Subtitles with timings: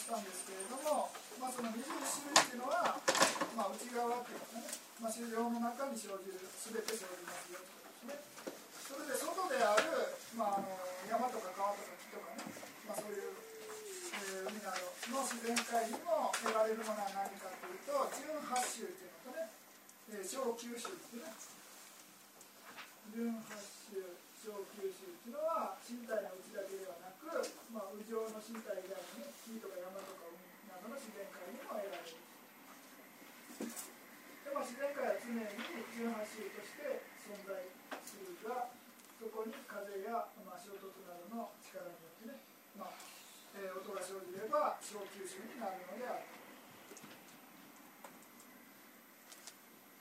[0.00, 2.96] したんですけれども、まあ、その21種類っていうのは、
[3.52, 4.64] まあ、内側っていうかね、
[4.96, 8.40] まあ、市場の中に生じる、すべて生じますよということですね。
[8.88, 10.72] それで外である、まあ、あの
[11.04, 12.48] 山とか川とか木とかね、
[12.88, 19.52] まあ、そういう、えー、海などの自然界にも得られるものは何かというと18種っていうのとね、
[20.16, 21.36] えー、小九種っていうね
[23.14, 23.36] 18
[23.92, 27.28] 種小九種っていうのは身体のうちだけではなく、
[27.68, 32.16] まあ、右上の身体以外にね木とか山とか海などの自然界にも得られる
[33.60, 37.54] で、まあ、自然界は常に18種として存在
[38.02, 38.66] するが
[39.20, 42.40] そこに風や、まあ、衝突などの力によってね、
[42.74, 42.96] まあ
[43.54, 46.26] えー、音が生じれば小吸収になるのである。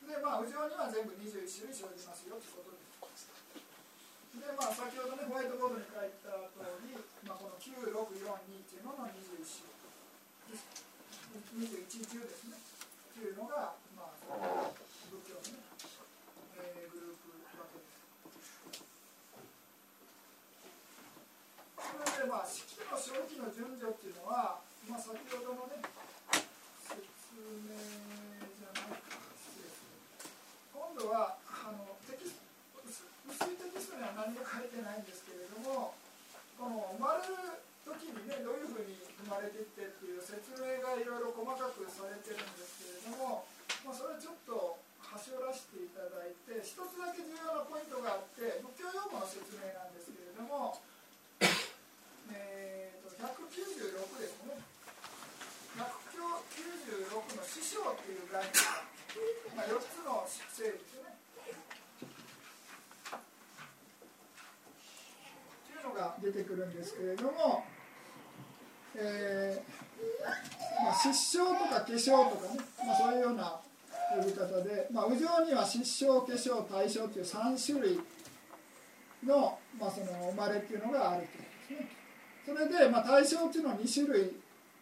[0.09, 2.81] で、まあ、右上には全部21種類生じますよということで
[3.13, 3.29] す。
[4.33, 9.69] で、まあ、先ほどね、ホワイトボードに書いた通り、まあ、この9642っていうのの21種
[10.49, 10.89] です。
[11.53, 12.57] 21中ですね。
[13.13, 14.71] というのが、まあ、
[15.11, 15.59] 仏教のね、
[16.55, 17.99] えー、グループわけです。
[21.81, 25.81] それでまあ式の正気の順序っていうのは、まあ、先ほどのね
[26.85, 27.73] 説明
[28.53, 30.37] じゃないか失礼する
[30.69, 32.37] 今度はあのテキス
[33.25, 35.97] 薄いテキストには何も書いてないんですけれども
[36.61, 43.49] この生まれる時にねどういうふうに生まれていってっていう説明がいろいろ細かくされてるんですけれども、
[43.81, 50.77] まあ、それちょっと端折らせていただいて一つだけ重要なポイントがあって仏教用語の説明なんですけれども
[52.31, 54.53] えーと、196ですね
[55.73, 58.85] 196の師匠っていう概念が、
[59.57, 61.17] まあ、4つの整理ですね
[65.65, 67.63] というのが出てくるんですけれども、
[68.95, 73.59] えーまあ、失笑とか化粧とかね、まあ、そういうような
[74.15, 77.99] 呼び方で、まあ、右上には失笑化粧対象という3種類
[79.25, 81.27] の,、まあその生まれっていうのがある
[81.67, 81.87] というこ
[82.47, 82.69] とですね。
[82.69, 84.31] それで、まあ、対象っていうのを2種類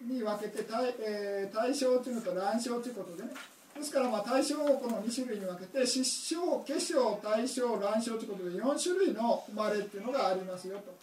[0.02, 3.30] に分けて対,、えー、対象っていうのと乱象ということでね
[3.76, 10.94] ですからまあ対象をこの2種類に分けて失笑化粧対象乱象ということで4種類の生まれっていうのがありますよと、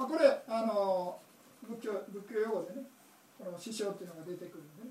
[0.00, 1.18] まあ、これあの
[1.60, 2.88] 仏教仏教用語でね
[3.36, 4.90] この師匠っていうのが出てくるんでね。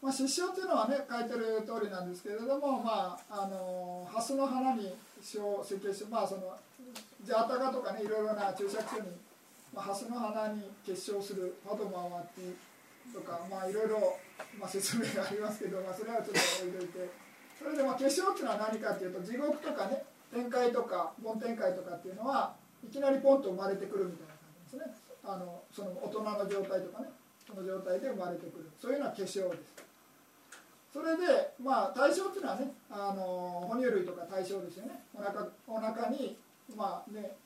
[0.00, 6.56] まあ、失笑っていうのはね書いてる通りなんですけれども、まあ、あの蓮の花に小設計してまあその
[7.20, 9.10] ジャータガとかねいろいろな注釈書に、
[9.74, 14.16] まあ、蓮の花に結晶するパドマワティとかまあいろいろ、
[14.58, 17.28] まあ、説明がありますけど、まあ、それはちょっと置いといて。
[17.58, 25.08] それでまあ結晶っていうのは何かっていうと地獄とかね天界とか梵天界とかっていうのはいきなりポンと生まれてくるみたいな感じですね。
[25.24, 27.08] あのその大人の状態とかね
[27.46, 28.70] その状態で生まれてくる。
[28.80, 29.88] そういうのは化粧です。
[30.92, 35.04] それで、まあ、対象っていうのはねあの哺乳類とか対象ですよね。
[35.14, 36.36] お腹お腹に、
[36.76, 37.36] まあね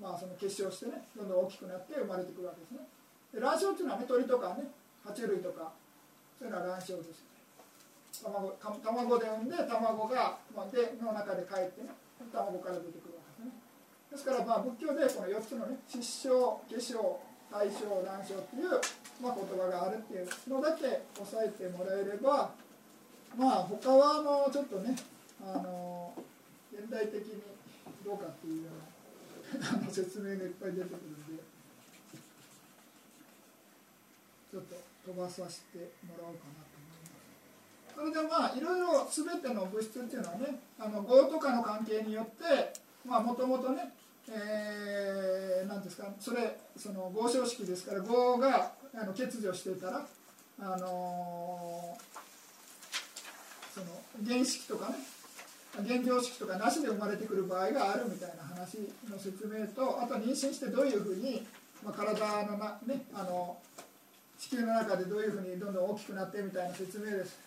[0.00, 2.80] まあ、その結晶してねどんどん大きくなって生まれてくるわけですね。
[3.32, 4.64] で卵巣っていうのはね鳥とかね
[5.04, 5.72] 爬虫類とか
[6.38, 7.24] そういうのは卵巣です
[8.22, 11.90] 卵卵で産んで卵が、まあ、での中で帰ってね
[12.32, 13.52] 卵から出てくるわけですね
[14.10, 17.16] ですからまあ仏教でこの4つのね失笑化粧
[17.50, 18.70] 対象卵巣っていう、
[19.22, 22.50] まあ、言葉があるっていうのだけ押さえてもらえれば
[23.36, 24.96] まあ他はあのちょっとね
[25.40, 26.12] あの
[26.72, 27.42] 現代的に
[28.04, 31.42] どうかっていうようなあの説明がいっぱい出てくるんで
[34.50, 34.76] ちょっと
[35.12, 36.65] 飛ばさせてもらおうかな。
[37.96, 42.72] それでまあいろいろ全ての物質っていうのはねあの業とかの関係によって
[43.08, 43.92] まあもともとね
[44.28, 50.04] えー、なんですかそれその合唱式ですから合があの欠如していたら
[50.60, 52.16] あのー
[53.76, 53.86] その
[54.26, 54.94] 原式とかね
[55.86, 58.78] 原料式とかなしで生まれてくる場合があるみたいな話
[59.10, 61.46] の説明とあと妊娠してどういうふうに、
[61.84, 62.16] まあ、体
[62.46, 63.58] のな、ね、あの
[64.38, 67.38] 地球の中でどういうふうにどんどん大きくなってみたいな説明です。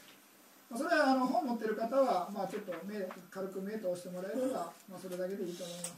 [0.77, 2.95] それはあの本持ってる方は、まあ、ちょっと目
[3.31, 5.93] 軽く目通してもらえれば、まあ、それだけでいいと思います。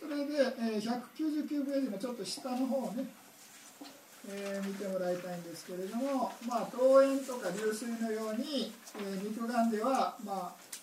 [0.00, 3.04] それで、えー、199ページのちょっと下の方ね
[4.26, 10.73] えー、見てもらいたいんですけれども、まあ、桃園とか流水のように、えー、肉眼では、まあ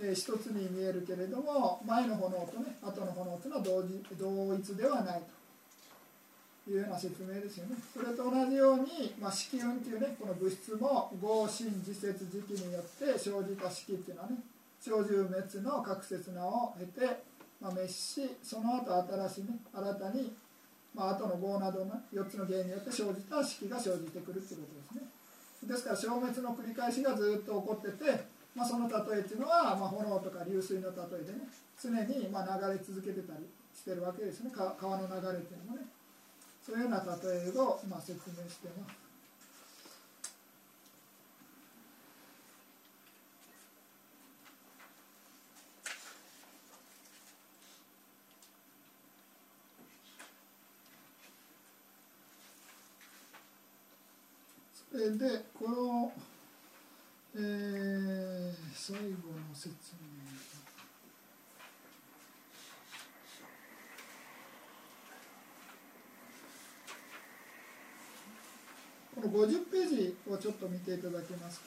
[0.00, 5.22] えー、一つに見えるけれども前の炎とね後の炎というのは同時同一ではない
[6.64, 7.76] というような説明ですよね。
[7.94, 14.36] それと同じように、まあ、色雲というねこの物質も合心自節時期によって生じた式っていうのはね
[14.80, 17.06] 小獣滅の各説名を経て、
[17.60, 18.92] まあ、滅しその後
[19.28, 20.32] 新しいね新たに
[20.94, 25.16] まあ後の業などの4つの原因によって生じた式が生じてくるっていうことですね
[25.64, 33.44] ですから消滅の繰り返しがずっと起こってて、まあ、その例えっていうのは、まあ、炎とか流水の例えでね常にまあ流れ続けてたり
[33.76, 34.50] してるわけですね。
[34.50, 35.84] 川の流れっていうのもね。
[36.64, 37.04] そういうような例
[37.46, 39.06] えをまあ説明してます。
[54.96, 56.12] でこの、
[57.36, 60.06] えー、最後の説明
[69.14, 71.66] この50ページをちょっと見ていただけますか？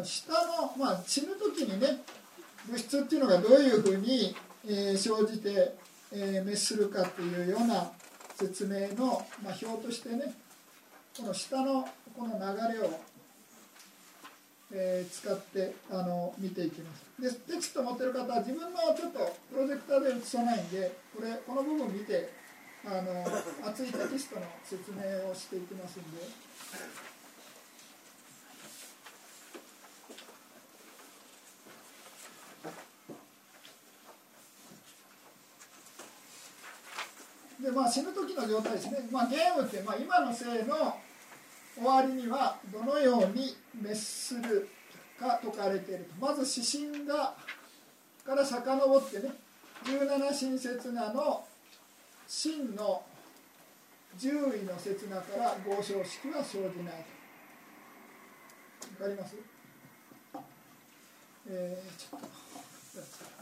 [0.00, 1.98] の下の、まあ、死ぬ時にね
[2.66, 4.34] 物質っていうのがどういうふうに、
[4.66, 5.74] えー、生じて、
[6.12, 7.90] えー、滅するかっていうような
[8.34, 10.34] 説明の、まあ、表としてね
[11.16, 13.00] この下のこの流れを、
[14.72, 19.18] えー、使ってあの見ていきますでテキスト持ってる方は自分のちょっと
[19.52, 22.30] プロジェクターで映さないんでこれこの部分見て
[22.84, 23.24] あの
[23.68, 26.02] 熱いテキストの説明をしていきますん。
[26.16, 27.09] で
[38.40, 38.90] まあ、死ぬ時の状態です。
[38.90, 40.96] ね、まあ、ゲームって、まあ、今の生の
[41.76, 44.68] 終わりにはどのように滅する
[45.18, 46.26] か説かれていると。
[46.26, 47.34] まず指針が
[48.24, 49.34] から遡ってね。
[49.84, 51.42] 17親切なの
[52.28, 53.02] 真の
[54.20, 57.06] 獣医の刹那から合唱式は生じない
[58.80, 58.88] と。
[58.98, 59.36] 分かります？
[61.48, 63.39] えー、ちょっと。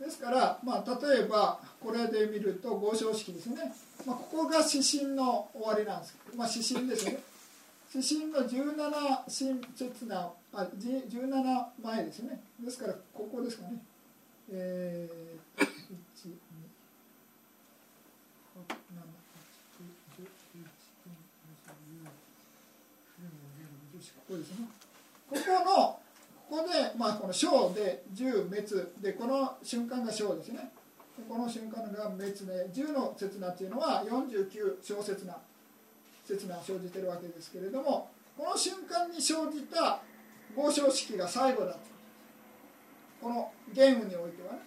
[0.00, 3.56] ですから、まあ、例えばこれで見ると合唱式ですね、
[4.06, 7.18] まあ、ここが指針の終わりなんですまあ、指針ですね。
[7.92, 12.40] 指針の17親切なあ17前ですね。
[12.64, 13.78] ですからここですかね。
[14.52, 16.50] えー、1 2
[24.30, 24.66] ここですね
[25.28, 26.00] ここの
[26.50, 30.72] ここで、まあ、この小で10滅でこの瞬間が小ですね。
[31.28, 35.38] この瞬間が滅で10の刹那っていうのは49小刹那
[36.26, 40.00] 刹那生じてるわけですけれどもこの瞬間に生じた
[40.56, 41.76] 合唱式が最後だ
[43.20, 44.58] このゲームにおいてはね。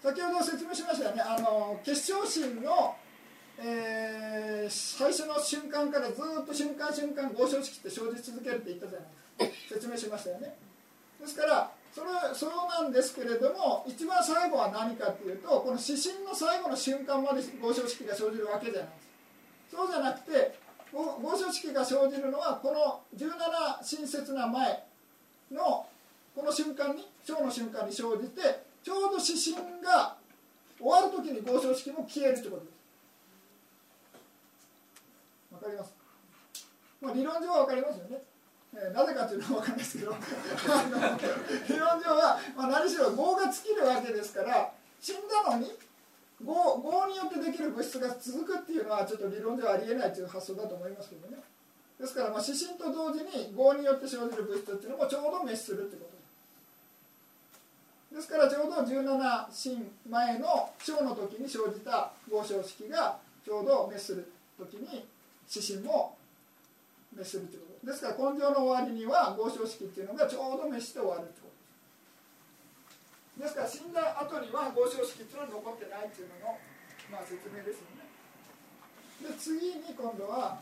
[0.00, 1.22] 先ほど説明しましたよね。
[1.22, 2.94] あの結晶心の、
[3.58, 9.23] えー、最初の瞬間からずっと瞬間瞬間合唱式って生じ続けるって言ったじゃないですか。
[9.68, 10.54] 説明しましたよね。
[11.20, 18.94] ですからそれはそうなんですけれども一番最後は何かっていうとこの指針の最後の瞬間まで合唱式が生じるわけじゃないで
[19.70, 19.76] す。
[19.76, 20.58] そうじゃなくて
[20.92, 24.84] 合唱式が生じるのはこの17親切な前
[25.52, 25.86] の
[26.34, 30.16] この瞬間に小の瞬間に生じてちょうど指針が
[30.78, 32.74] 終わる時に合唱式も消えるってことです。
[35.54, 35.94] わかります？
[37.00, 38.22] まあ理論上はわかりますよね。
[38.76, 40.14] え、なぜかというのは分かんないですけど
[41.68, 45.70] 理論上は、まあ、何しろ業が尽きるわけですから死んだのに
[46.42, 46.52] 業
[46.82, 51.38] 業によってできる物質が続くっていうのはちょっと理論上ありえないという発想だと思いますけどね。
[51.98, 56.10] ですからまあ指針と同時に業によって生じる物質っていうのもちょうど滅するってこ
[58.10, 58.16] と。
[58.16, 65.06] ですからちょうど17進前の小の時に生じた合唱式がちょうど滅する時に
[65.52, 66.16] 指針も
[67.14, 67.86] 滅するということ。
[67.86, 73.42] ですから根性の終わりには合唱式っていうのがちょうど滅して終わるってこと。
[73.42, 76.58] ですから死んだ後には合唱式っていうのは残ってないっていうのの、
[77.10, 78.06] まあ、説明ですよね。
[79.22, 80.60] で次に今度は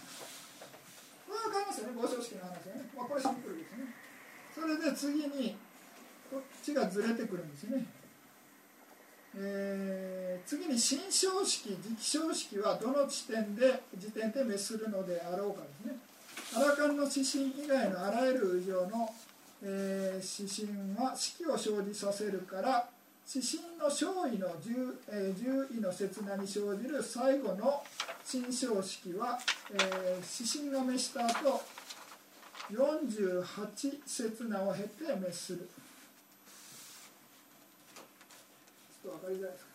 [1.26, 3.92] これは分かりますよね合唱式の話ね、まあ、これシンプルですね。
[4.54, 5.56] それで次に
[6.30, 7.84] こっちがずれてくるんですね、
[9.36, 15.96] えー、次に新章式時期章式はどの地点で時点で滅するのであろうかですね。
[16.54, 19.08] アラカンの指針以外のあらゆる以上の、
[19.62, 22.86] えー、指針は式を生じさせるから
[23.32, 27.82] 指針の勝位の十、えー、位の刹那に生じる最後の
[28.24, 29.38] 新章式は、
[29.72, 31.62] えー、指針が滅した後
[32.70, 33.44] 48
[34.06, 35.68] 刹那を経て滅する。
[39.02, 39.71] ちょっと分かりづらいですか？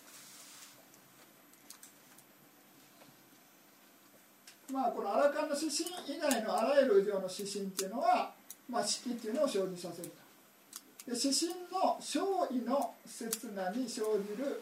[4.72, 8.32] まあこのアラカンの指針以外のあらゆる以上の指針っていうのは、
[8.70, 10.28] まあ、式っていうのを生じさせると。
[11.12, 12.22] で指針の勝
[12.52, 14.62] 位の刹那に生じる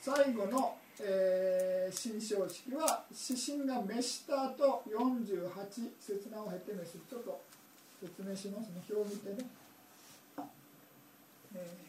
[0.00, 5.50] 最後の、えー、新章式は指針が滅した後48
[5.98, 6.96] 刹那を経て滅す。
[6.96, 7.40] るちょっと
[8.00, 8.80] 説明しますね。
[8.88, 9.48] 表を見てね、
[11.56, 11.58] え。
[11.84, 11.87] ー、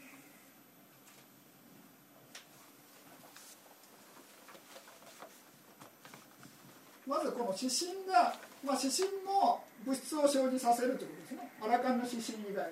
[7.09, 11.49] まずこの指針が、まあ、指針も物質を生じさせるということですね。
[11.57, 12.69] アラカンの指針以外は。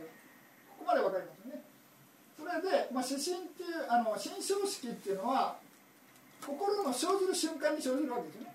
[0.78, 1.66] ここまで分かりますよね。
[2.38, 5.58] それで、まあ、指針っていうあの心象式っていうのは
[6.46, 8.54] 心の生じる瞬間に生じるわけですね。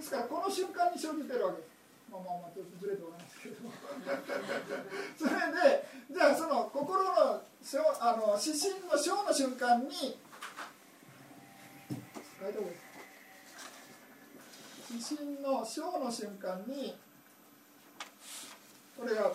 [0.00, 1.76] ですからこの瞬間に生じてるわけです。
[2.08, 3.68] まあまあまあずれておらないですけど。
[3.68, 3.72] も
[5.20, 7.44] それでじゃあその心の
[8.00, 10.16] あの指針の小の瞬間に
[12.40, 12.85] 書いた方がいい
[14.88, 16.96] 地震の小の瞬間に
[18.96, 19.32] これが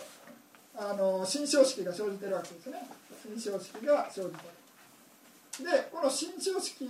[0.74, 2.88] あの新章式が生じてるわけですね。
[3.22, 4.34] 新章式が生じて
[5.62, 6.88] るでこの新章式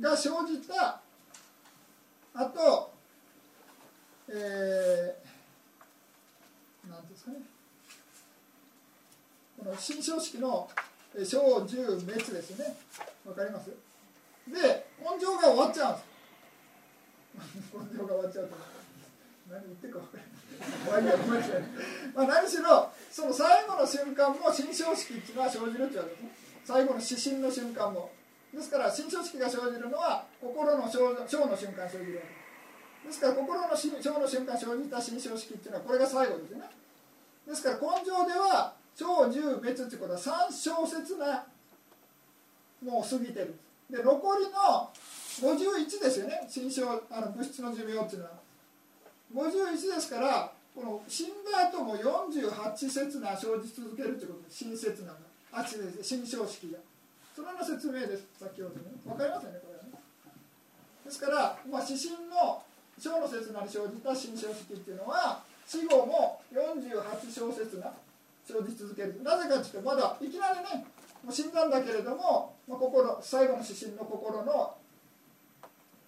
[0.00, 1.00] が生じた
[2.34, 2.92] あと
[4.32, 7.38] えー、なんですかね。
[9.58, 10.70] この新章式の
[11.14, 12.76] 小十滅ですね。
[13.26, 13.70] わかります？
[14.50, 16.10] で根性が終わっちゃうんです
[17.74, 18.56] 根性が終わっちゃうと。
[19.50, 21.16] 何言ってるか分かんない。
[22.14, 26.36] まあ何しろその最後の瞬間も新章式っていうのは生じるっていうわけですね。
[26.64, 28.10] 最後の指針の瞬間も。
[28.52, 31.26] ですから新章式が生じるのは心の小の
[31.56, 32.22] 瞬間生じるわ
[33.02, 33.08] け。
[33.08, 36.70] ですから心の小の瞬間生じた新章式っていうのはこれが最後ですね。
[37.46, 41.46] ですから根性では超十別っていうことは3小節な
[42.82, 43.54] もう過ぎてる。
[43.90, 44.90] で残りの
[45.40, 46.46] 51ですよね。
[46.48, 48.30] 心象あの物質の寿命っていうのは。
[49.34, 55.18] 51ですからこの死んだ後も48節な生じ続けるということで新節なの。
[55.52, 56.04] あちです。
[56.04, 56.78] 新章式が。
[57.34, 58.24] それの説明です。
[58.38, 58.92] 先ほどね。
[59.04, 59.90] 分かりますよねこれはね。
[61.04, 62.62] ですから、まあ、指針の
[62.98, 67.90] 小の節なに生じた新章式っていうのは死後も48小節な
[68.44, 69.22] 生じ続ける。
[69.22, 70.86] なぜかっていうとまだいきなりね
[71.28, 74.76] 死んだんだけれども、まあ、心最後の指針の心の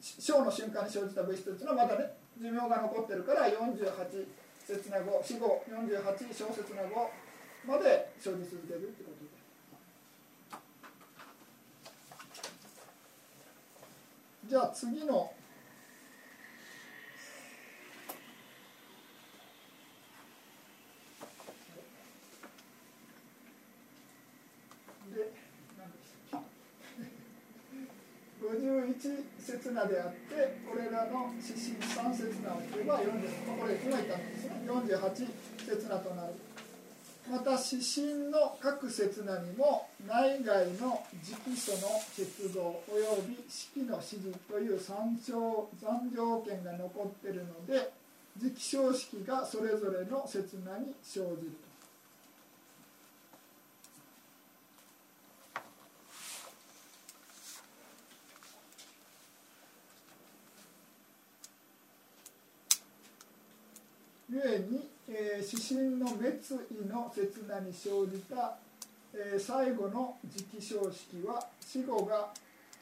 [0.01, 4.27] 小の瞬間に生じた物質っていうのはまだね寿命が残ってるから48
[4.67, 7.11] 節な後死後48小節な後
[7.67, 9.43] まで生じ続けるってことです。
[14.49, 15.33] じゃあ次の
[28.43, 34.63] 51刹那であってこれらの指針3刹那を引けば40これ今言ったんですね。
[34.67, 35.01] 48
[35.67, 36.35] 刹那となる。
[37.31, 47.93] また指針の各刹那にも内外の直訴の結合および式の指示という三条残条件が残っているので
[48.41, 51.72] 直称式がそれぞれの刹那に生じると。
[64.43, 66.35] 故に、えー、指針の滅
[66.71, 68.59] 意の刹那に生じた、
[69.15, 72.29] えー、最後の時期章式は死後が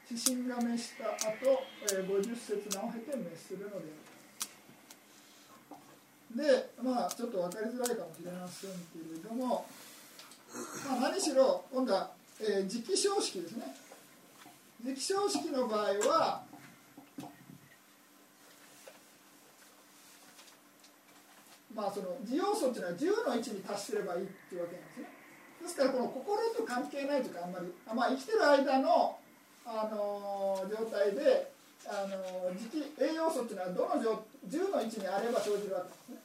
[0.09, 3.85] 指針が滅した後、えー、50刹那を経て滅するのである。
[6.33, 9.65] でまあちょっと分かりづらいかもしれませんけれども、
[10.87, 13.75] まあ、何しろ今度は、えー、時期章式ですね。
[14.83, 16.41] 時期章式の場合は
[21.75, 25.21] まあその自要素っていうのは10の位置に達すればいいっていうわけなんですね。
[25.61, 29.17] ですからこの心と関係ないというかあんまり、まあ、生きてる間の、
[29.65, 31.51] あのー、状態で
[31.85, 36.17] あの磁気栄養素っていうのはどの10の位置にあれば生じるわけですね。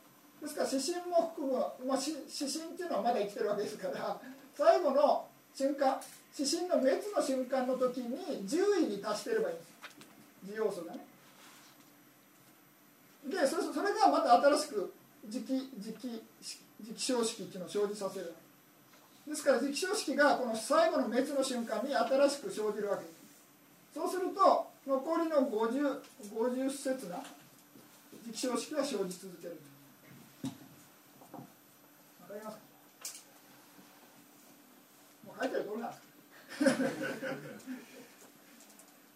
[0.43, 1.53] ですから指針も含む、
[1.87, 4.21] まあ、指針っていうのはまだ生きてるわけですから
[4.55, 6.01] 最後の瞬間
[6.37, 9.77] 指針の滅の瞬間の時に10位に達してればいいんです。
[10.53, 11.05] 需要素がね。
[13.27, 14.93] でそれそれがまた新しく
[15.31, 16.09] 磁気磁気
[16.83, 18.35] 磁気消式っていうのを生じさせる。
[19.27, 23.03] ですから磁気消式がこの最後の滅の瞬間に新しく生じるわけ。
[23.05, 23.17] です
[23.95, 26.01] そうすると残りの 50,
[26.33, 27.17] 50節な
[28.29, 29.59] 磁気消式が生じ続ける。
[32.23, 32.63] わかりますか？
[35.27, 36.03] もう書いてる通りなんです。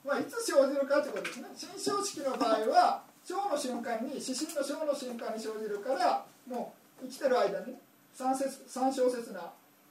[0.05, 1.49] まあいつ生じるかということですね。
[1.57, 7.77] 新小式の場合は小の瞬間に指針の小の瞬間に生じるからもう生きてる間に
[8.17, 9.41] 3, 節3小節な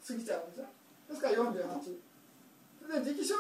[0.06, 0.66] 過ぎちゃうんですね
[1.10, 2.10] ですから48
[2.90, 3.36] で磁気小,、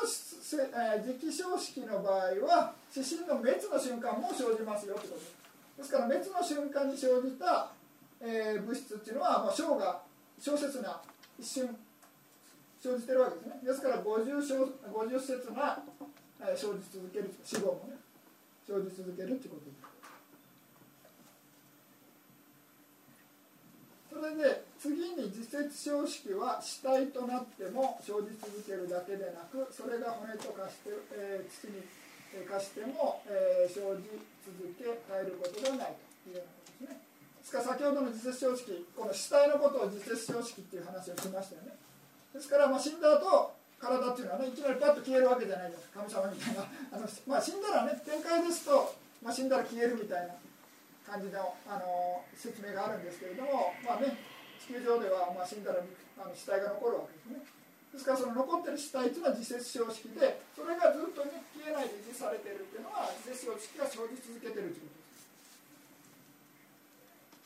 [0.62, 5.26] えー、磁気小式の場合は指針の滅の瞬間も生じますよということ。
[5.26, 5.40] です
[5.80, 7.72] ですから滅の瞬間に生じた、
[8.22, 10.02] えー、物質っていうのは、まあ、小が
[10.40, 11.02] 小節な
[11.40, 11.76] 一瞬
[12.82, 13.60] 生じてるわけですね。
[13.64, 15.82] ですから 50, 小50節が、
[16.42, 17.98] えー、生じ続ける死後もね。
[18.70, 19.66] 生じ続けるっていうこと。
[19.66, 19.90] です
[24.10, 31.82] それで次に自節小式は死体となっても生じ続けるだけでなくそれが骨と化して、えー、土に
[32.46, 37.02] 化しても、えー、生じ続け変えることがないというようなことですね。
[37.40, 41.78] ですから先ほどの自節小式この死体のことを自節小式っていう話をしましたよね。
[42.34, 50.36] ですから、まあ、死んだ後体っていうのはねいきなりパッと消えるわけじゃないです神様みたいな あの、まあ、死んだらね展開ですと、まあ、死んだら消えるみたいな
[51.08, 54.16] 感じのあの説明があるんですけれども、まあね、
[54.60, 57.60] 地球上では、まあ、死んだらあの死体が残るわけですね。
[57.90, 64.94] ですからその残ってる死体というのは自節小式でそれがずっと、ね、消えないで維持されてるっていうのは自節小式が生じ続けてるというこ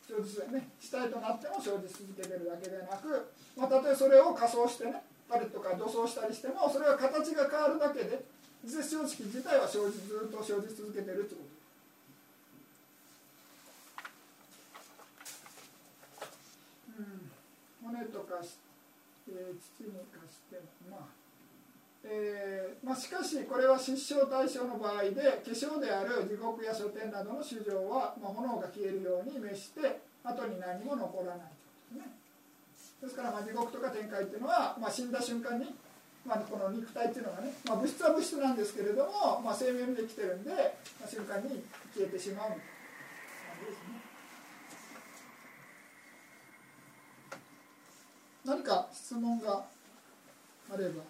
[0.10, 0.34] とです。
[0.36, 5.02] 生じね、死体となっても生じ続けてるだけでなく、まあ、たとえそれを仮装してね
[5.34, 8.22] パレットか土装したりしてもそれは形が変わるだけで
[8.63, 11.63] 自節小式自体は生じずっと生じ続けてるということ。
[17.84, 18.62] 骨とかし、
[19.28, 21.24] えー、土に化してもまあ
[22.06, 31.52] えーまあ、しかしこれは失笑対象の場合で化粧である地獄や書店などの主情は、まあ、炎が消えるように召して後に何も残らない
[31.89, 32.23] ということですね。
[33.04, 35.76] ですから、まあ、地獄とか天界っていうのは、まあ、死んだ瞬間に、
[36.26, 41.62] まあ、この肉体っていうのがね、まあ、物質は物質なんですけれども、まあ、生命できてるんで、まあ、瞬間に
[41.94, 42.48] 消えてしまう。
[42.48, 42.58] 感
[43.60, 44.04] じですね。
[48.46, 49.66] 何か質問が
[50.74, 51.04] あれば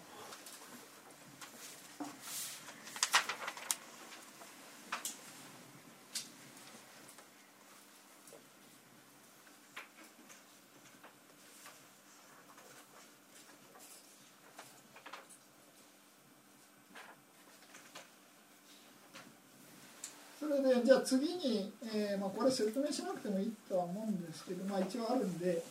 [20.44, 25.62] それでじゃあ次に、えーまあ、これ説明しなくてもいいとは思うんですけど、まあ、一応あるんで。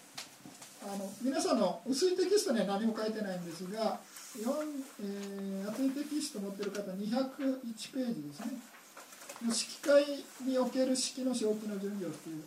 [0.85, 4.01] あの皆さんの薄いテキストには何も書いてないんですが、
[4.37, 10.03] えー、厚いテキスト持ってる方201ページですね式会
[10.45, 12.43] における式の正気の順序っていう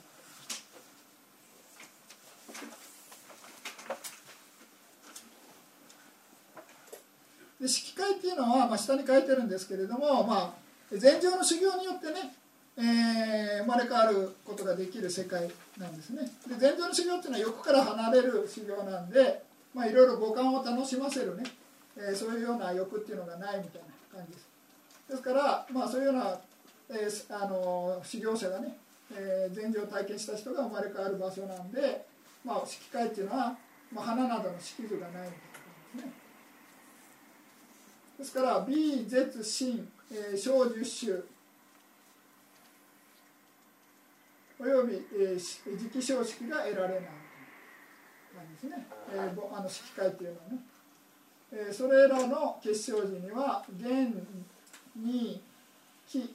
[7.63, 12.35] で式会っていうのは、まあ、下に書いてるんですけれども、まあ、禅情の修行によってね
[12.79, 16.31] えー、生まれ変わることができる世界なんですね。
[16.46, 19.42] で禅定の修行っていうのは欲から離れる修行なんで
[19.75, 21.44] まあいろいろ五感を楽しませるね、
[21.96, 24.49] えー、そういうような欲っていうのがないみたいな感じです。
[25.09, 26.38] ですからまあそういうような、
[26.90, 28.77] えー、あの修行者がね、
[29.11, 32.05] えー、禅定を体験した人が生まれ変わる場所なんで
[32.44, 33.57] まあ色界っていうのは、
[33.90, 35.33] まあ、花などの色図がないみたいな感
[35.94, 36.12] じですね。
[38.18, 41.37] ですから美絶心、えー、小十種。
[44.59, 47.03] および、えー、磁気消式が得られない
[48.35, 50.59] なんですね、えー、あの式会っていうのはね、
[51.53, 54.27] えー、それらの結晶時には元
[54.97, 55.42] 二
[56.09, 56.35] 気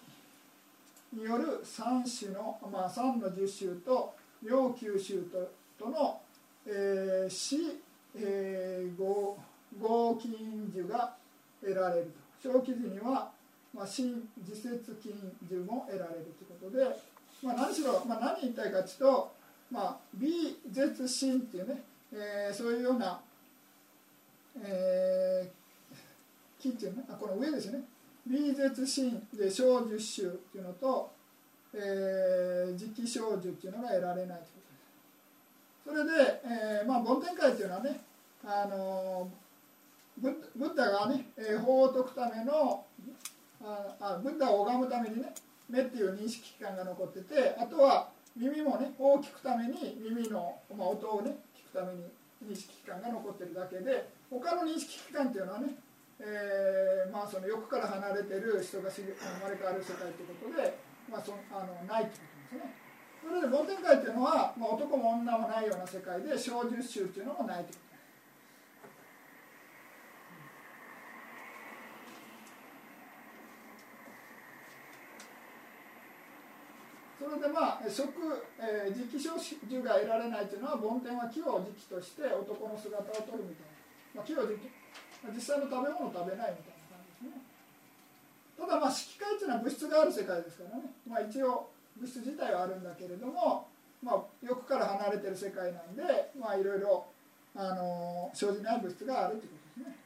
[1.14, 6.22] による三種の、まあ、三の十種と両九種ととの、
[6.68, 7.58] えー、死、
[8.16, 11.16] えー、合金樹が
[11.60, 12.50] 得られると。
[12.50, 13.32] 小記事には、
[13.74, 15.14] まあ、新自節金
[15.48, 17.12] 樹も得られるということで
[17.44, 19.32] まあ、何しろ、まあ、何言いたいかというと、
[19.72, 21.82] まあ、美絶心っていうね、
[22.14, 23.20] えー、そういうような、
[24.64, 27.80] えー、木っていうねあこの上ですね。
[28.28, 31.12] 美絶心で小十種っていうのと、
[31.74, 34.62] えー、時期小十っていうのが得られないという
[35.86, 35.96] こと。
[35.96, 38.00] ですそれで、えーまあ、梵天会っていうのはね
[38.46, 39.32] あの
[40.18, 42.86] ブッダがね、えー、法を解くための
[43.64, 45.34] ああブッダを拝むためにね
[45.70, 52.04] 目っていう認識器官が残っててあとは耳もね大きくために耳の、まあ、音をね聞くために
[52.44, 55.76] 認識器官が残ってるだけで他の認識器官っていうのはね、
[56.20, 59.04] えーまあ、その欲から離れてる人が生
[59.44, 60.78] まれ変わる世界ということで、
[61.12, 62.82] まあ、そあのないということですね。
[63.22, 67.91] それで梵天界っていうのは、まあ、男も女もないような世界で小十種っていうのもないということ
[77.42, 78.14] でまあ食、
[78.62, 83.74] えー、時期小樹が得られないというのは梵天は木を時期として男の姿を取るみたい
[84.14, 84.70] な、まあ、木を時期、
[85.34, 87.42] 実際の食べ物を食べないみたいな感じですね。
[88.62, 93.66] ただまあ色界というのは物質がある世界ですからね、まあ、一応物質自体はあるんだけれども、
[94.06, 97.10] まあ、欲から離れてる世界なんでまいろいろ
[98.34, 99.98] 生じない物質があるということですね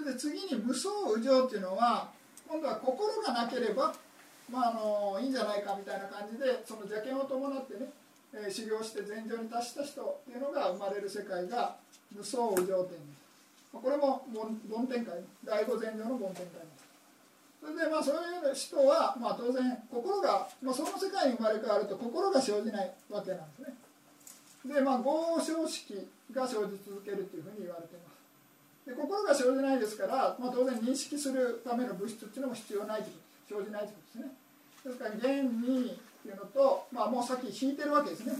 [0.00, 2.08] それで次に無双右上っていうのは
[2.48, 3.92] 今度は心がなければ、
[4.50, 7.92] まあ、あのいいんじゃないかみたいな感じでその邪見を伴ってね、
[8.32, 11.76] えー、修行して禅定に達した人っていうのが生まれる世界が
[12.16, 13.20] 無双右上天です。
[13.76, 16.88] これも梵天界第五禅定の梵天界です
[17.60, 23.68] それでまあそういう人は、まあ、当然心が、まあ、その世界に生まれ変わると心が生じないわけなんで
[24.64, 24.74] すね。
[24.74, 28.09] でまあ合唱式が生じ続けるというふうに言われています。
[28.86, 34.40] で心が生じないですから、まあ、当然認識するための物質っていうのも必要ないということ生じないということですね。
[34.84, 38.34] ですから現にっていうのと、まあ、もうさっき引いてるわけですね。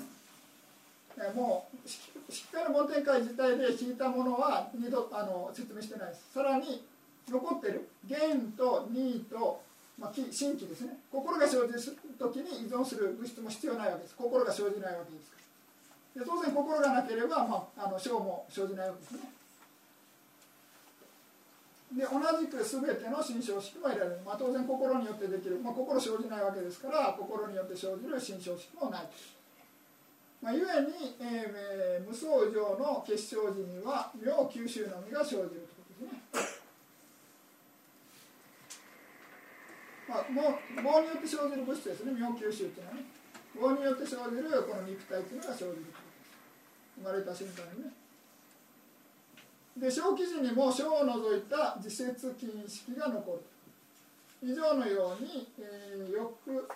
[1.35, 6.33] もうしっかり梵天界自体で引いたものは二度あの説明してないです。
[6.33, 6.87] さらに
[7.29, 8.19] 残ってる元
[8.57, 9.61] と2と、
[9.99, 10.97] まあ、新規ですね。
[11.13, 14.15] 心が生じる時に依存する物質も必要ないわけです。
[14.17, 15.37] 心が生じないわけですか
[16.17, 16.25] ら。
[16.25, 19.40] で当然心がなければ、まあ、あの小も生じないわけですね。
[21.91, 29.11] で同じく全ての心象式も得られる、まあ、当然心によってできる、まあ、心生じないわけですから心によって生じる心象式もない
[30.41, 36.17] まあ、ゆえに、えー、無双上の結晶時には妙吸収のみが生じるということですね。
[40.09, 42.13] まあ、も棒によって生じる物質ですね。
[42.17, 43.05] 妙吸収っていうのはね。
[43.53, 46.41] 棒によって生じるこの肉体っていうのが生じるということです。
[46.97, 48.00] 生まれた瞬間にね。
[49.77, 53.41] で小記事にも小を除いた自節禁式が残る。
[54.43, 56.67] 以上のように、えー、よく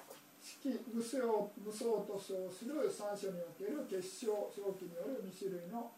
[0.43, 5.91] 式武装武装と称する三書における結晶小記による2種類の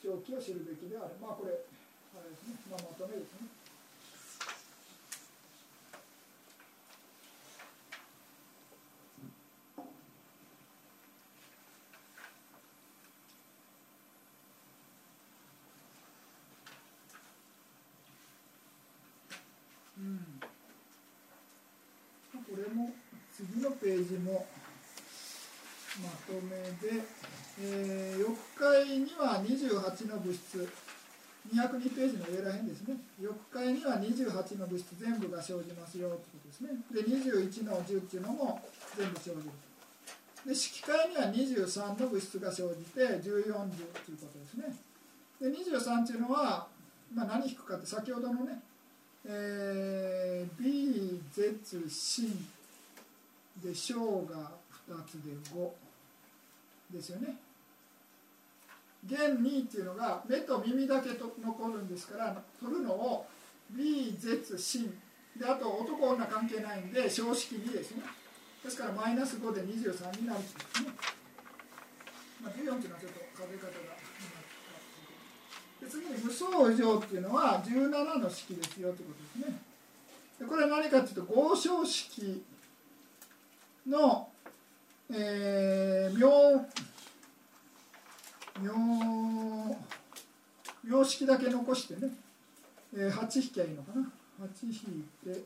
[0.00, 1.16] 小記を知るべきである。
[1.20, 1.50] まあこれ
[2.14, 3.58] あれですね、まあ、まとめですね
[23.38, 24.46] 次のページも
[26.00, 27.04] まとめで、
[27.60, 30.68] えー、4階には28の物質
[31.52, 32.96] 202ページの上らへんですね。
[33.20, 36.70] 4階には28の物質全部が生じますよということですね。
[36.92, 38.60] で21の10っていうのも
[38.96, 39.42] 全部生じる
[40.46, 43.86] で色界には23の物質が生じて1410という
[44.20, 44.76] ことですね。
[45.40, 46.66] で23っていうのは、
[47.14, 48.60] まあ、何引くかって先ほどのね、
[49.24, 52.48] えー、B、Z、シン
[53.62, 54.52] で小が
[54.88, 55.70] 2つで5
[56.92, 57.36] ですよね。
[59.04, 63.26] 弦2っていうのが目と耳だけと残るんですから取るのを
[63.70, 64.92] B 絶心
[65.36, 68.02] であと男女関係ないんで小式2ですね。
[68.64, 70.90] ですからマイナス5で23になるんですね、
[72.42, 73.72] まあ、14っていうのはちょっと数え方が
[75.80, 79.62] で次に無双以上っていうのは17の式ですよということですね。
[80.40, 82.42] でこれは何かっていうと合唱式
[83.88, 84.28] の、
[85.10, 86.26] えー、名
[88.60, 89.76] 名
[90.84, 92.12] 名式だけ残してね、
[92.94, 94.10] えー、8引きゃいいのかな。
[94.40, 95.42] 8引いて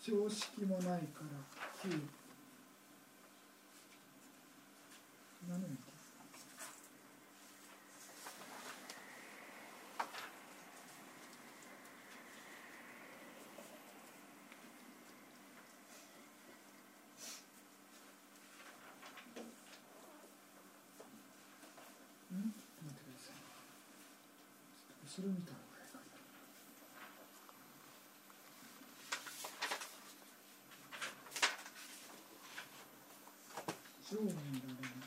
[0.00, 1.00] 小式もないから
[1.90, 2.00] 9
[5.46, 5.78] 何年
[25.18, 25.58] それ見たの
[34.10, 34.98] 上面だね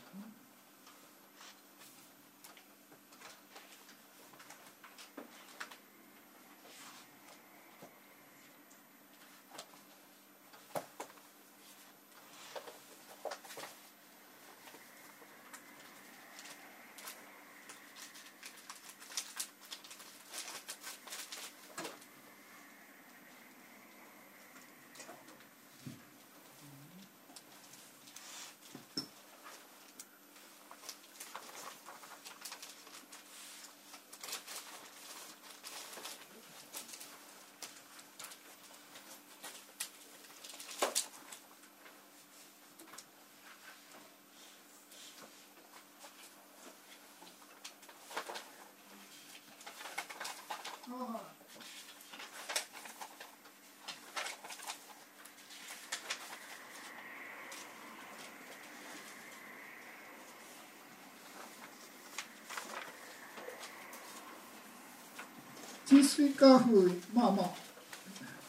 [65.91, 67.49] 沈水化風まあまあ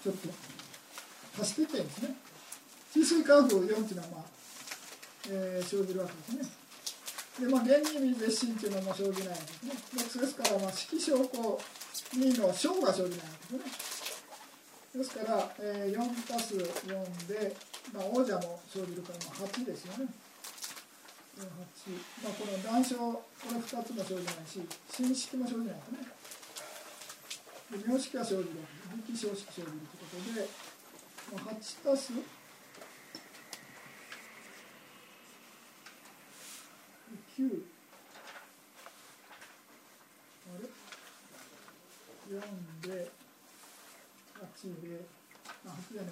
[0.00, 0.28] ちょっと
[1.42, 2.14] 足していってんですね。
[2.92, 4.24] 沈水化風4っていうのはまあ、
[5.28, 6.48] えー、生じるわけです
[7.40, 7.44] ね。
[7.44, 10.22] でまあ原理水絶身っていうのも生じないわけですね。
[10.22, 11.58] ですからまあ色証拠
[12.14, 14.06] 2の小が生じないわけです
[14.94, 15.02] ね。
[15.02, 17.56] ですから、えー、4たす4で、
[17.92, 20.06] まあ、王者も生じるから、まあ、8ですよね。
[21.40, 21.42] 8、
[22.22, 26.21] まあ、この断章これ2つも生じないし新式も生じないですね。
[27.78, 28.50] 名式が生じる
[29.06, 30.46] 力小式生じるということで、
[31.32, 32.20] 8たす9
[40.52, 40.68] あれ
[42.28, 42.36] 4
[42.82, 43.08] で
[44.36, 45.00] 8で
[45.64, 46.10] あ8じゃない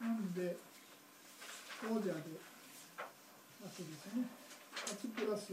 [0.00, 0.56] 4で
[1.84, 2.14] 王者で8で
[3.68, 3.80] す
[4.16, 4.24] ね
[4.86, 5.52] 8プラス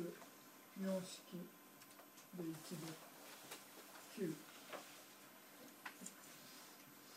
[0.79, 1.19] 名式
[2.37, 2.53] で1で
[4.17, 4.33] 9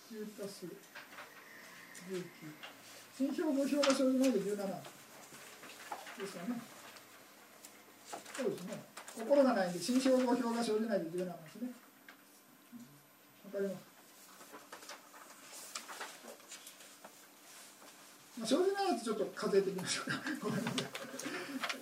[0.09, 0.73] 9たす19
[3.19, 4.33] 新票5票が生じない。
[4.33, 4.55] で17で
[6.27, 6.35] す。
[6.37, 6.61] よね
[8.07, 8.79] そうですね。
[9.19, 11.01] 心がないんで新票5票が生じない。
[11.01, 11.57] で17です。
[11.61, 11.73] ね
[13.45, 13.89] わかります。
[18.39, 20.17] まあ、生じないやつちょっと数えてみましょうか。
[20.41, 20.85] ごめんなさい。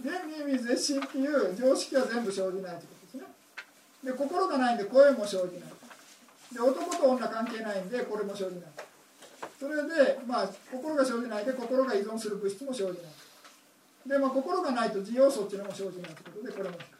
[0.02, 3.14] 電味絶心っていう常識は全部生じないということです。
[3.18, 3.22] ね。
[4.02, 5.75] で、心がないんで声も生じない。
[6.56, 8.70] で男と女関係ないんでこれも生じない。
[9.60, 12.96] それでまあ心が生じないで心が依存する物質も生じない。
[14.08, 16.96] でまあ心がないと自要素っていうのも生じないということでこれも引く。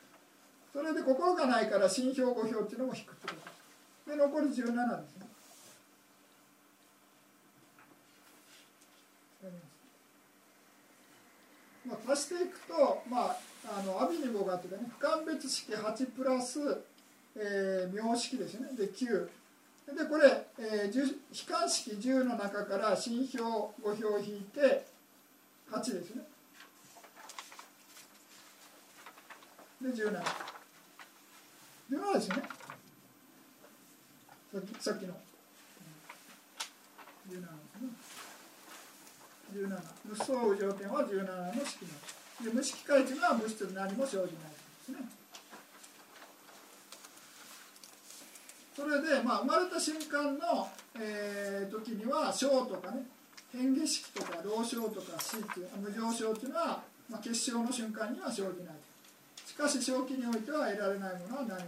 [0.75, 3.41] それで心がないから心表語表っていうのも引くってこ
[4.05, 4.11] と。
[4.11, 5.27] で残り17ですね。
[11.87, 13.37] まあ、足していくと、まあ、
[13.79, 16.59] あのアビニボがってね不完別式8プラス、
[17.37, 18.69] えー、名式ですね。
[18.77, 19.29] で9
[19.95, 21.15] でこれ、えー、悲
[21.49, 24.85] 観式10の中から新表5票引いて
[25.71, 26.23] 8ですね。
[29.81, 29.95] で1717
[32.15, 32.37] ですね。
[34.53, 35.15] さっきさっきの。
[37.29, 37.89] 17ですね。
[39.55, 42.45] 17無相条件は17の式の。
[42.45, 44.31] で無式回というのは物質何も生じないで
[44.85, 45.26] すね。
[48.77, 50.69] それで、まあ、生まれた瞬間の、
[51.01, 53.07] えー、時には小とかね
[53.51, 58.53] 変化式とか老小とか死っていう無常小っていうのは、まあ、結晶の瞬間には生じない
[59.47, 61.67] しかし正気においては得られないものは何もない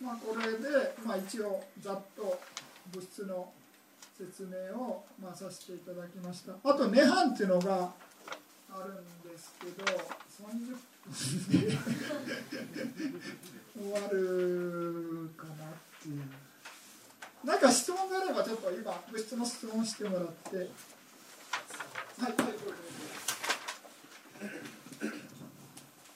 [0.00, 2.40] まあ、これで、まあ、一応ざっと
[2.92, 3.48] 物質の
[4.16, 6.52] 説明を、まあ、させていただきました。
[6.52, 7.90] あと涅槃っていうのが
[8.70, 9.84] あるんですけど
[10.42, 10.76] 30
[11.50, 11.78] 分
[13.74, 15.56] 終わるかなっ
[16.02, 16.22] ていう。
[17.44, 20.56] なんか質問があればちょっと今物質の質問してもらって。
[20.56, 20.66] はい。
[22.22, 22.36] はい。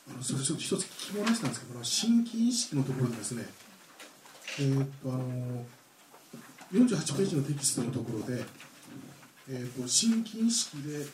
[0.08, 3.44] あのそれちょっと一つ聞き漏らしたんですけど新規意識のところでですね
[4.60, 5.64] えー、っとあの
[6.72, 8.44] 48ページのテキストのところで、
[9.48, 11.06] えーと、新規意識で、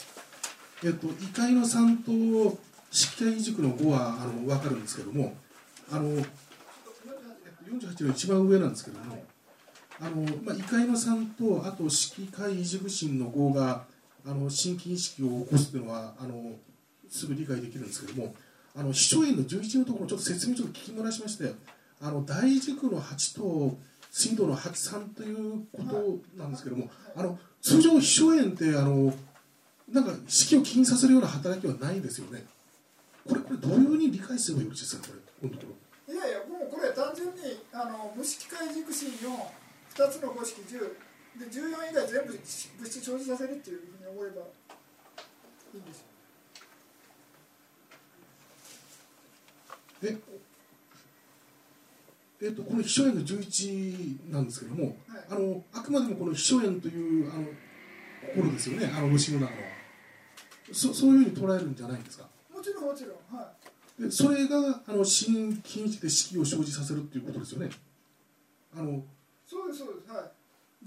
[0.85, 2.59] えーと、異界の3と
[2.91, 5.35] 式体軸の5はあの分かるんですけども
[5.91, 9.25] あの48の一番上なんですけども
[10.01, 13.85] あの、まあ、異界の3とあと式界異軸心の5が
[14.27, 16.53] あの心筋意識を起こすっていうのはあの
[17.09, 18.35] すぐ理解できるんですけども
[18.75, 21.53] あの秘書園の11のところちょっと説明ちょっと聞き漏らしまして
[22.01, 23.79] あの大軸の8と
[24.13, 29.13] 水道の83ということなんですけども、あの通常秘書園ってあの
[29.91, 32.45] なんか式を起因させるような働きはないですよね。
[33.27, 35.73] これこれどういうふうに理解すればよろしいですかこれこのとこ
[36.07, 36.15] ろ。
[36.15, 39.51] いやいやもうこれ単純にあの無式界軸心を
[39.95, 40.79] 2つの五式10
[41.41, 44.43] で14以外全部物質生じさせるっていうふうに思えば
[45.73, 46.05] いいんですよ。
[50.05, 50.19] え
[52.43, 54.95] えっとこの秘書園の11なんですけども、はい。
[55.31, 57.47] あのあくまでもこの秘書園というあの
[58.35, 58.93] 心ですよね。
[58.93, 59.59] あの虫の中の。
[60.73, 62.27] そそういうふうに捉えるんじゃないんですか？
[62.53, 63.37] もちろんもちろん。
[63.37, 63.45] は
[63.99, 67.71] いでそれがあの心筋値で式を生じさせるっていうことですよね。
[68.75, 69.05] あの
[69.47, 70.13] そうですそうです。
[70.13, 70.33] は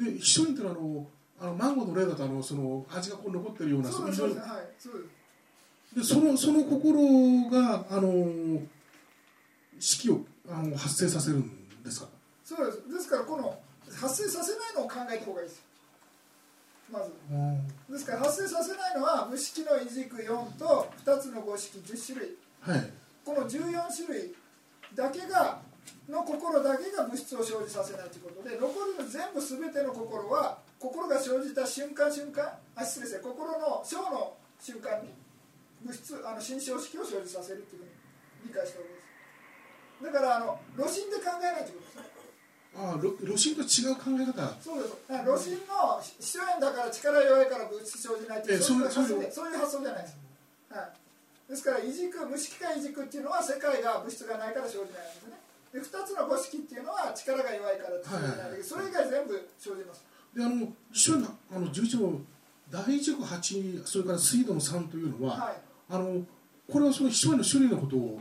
[0.01, 0.03] い。
[0.13, 1.07] で秘書園というのはあの
[1.39, 4.39] あのマンゴーの例だとあのその味がこう残ってるようなそうですそうです。
[4.41, 4.93] はいそう
[5.93, 6.09] です。
[6.09, 8.61] でそのその心があの
[9.79, 11.49] 式をあの発生させるん
[11.83, 12.07] ですか？
[12.43, 12.93] そうです。
[12.93, 13.57] ですからこの
[13.99, 15.63] 発生させないのを考えた方がいいですよ。
[16.91, 17.93] まず。
[17.93, 22.35] ですから発生させないのは無式の異軸4と2つの五式10種類。
[22.61, 22.91] はい。
[23.25, 24.35] この14種類
[24.93, 25.61] だけが
[26.09, 35.09] の心だけが物質を生じさせないということで残りの全部全ての心は心が生じた瞬間瞬間あ失礼ですね心の小の瞬間に
[35.83, 37.91] 物質あの心象式を生じさせるというふうに
[38.49, 38.94] 理解したわけです
[40.03, 42.15] だからあの炉心で考えないということですね。
[42.75, 42.99] ああ
[43.37, 44.51] 心と違う考え方。
[44.59, 44.95] そうです。
[45.07, 50.17] だから炉心の秘書園だから力弱いから物質生じないっていうえそういう発想でそういう発想じゃないです、
[50.69, 50.91] は
[51.47, 55.39] い、ですから異軸無色化異軸っていうのは世界が物質がないから生じないんですね。
[55.71, 58.63] で2つの五式っていうのは力が弱いから生じない。
[58.63, 60.03] それ以外全部生じます。
[60.35, 62.19] であの秘書園のあの11の
[62.69, 65.55] 大軸8それから水道の3というのは、はい。
[65.89, 66.23] あの
[66.71, 68.19] これはその秘書園の種類のことを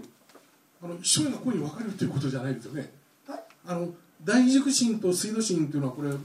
[0.85, 2.92] あの秘書園がこういうふうに分かるということじゃないですよね。
[3.27, 3.40] はい。
[3.66, 3.88] あの
[4.23, 6.20] 大軸心と水道心というのはこれもう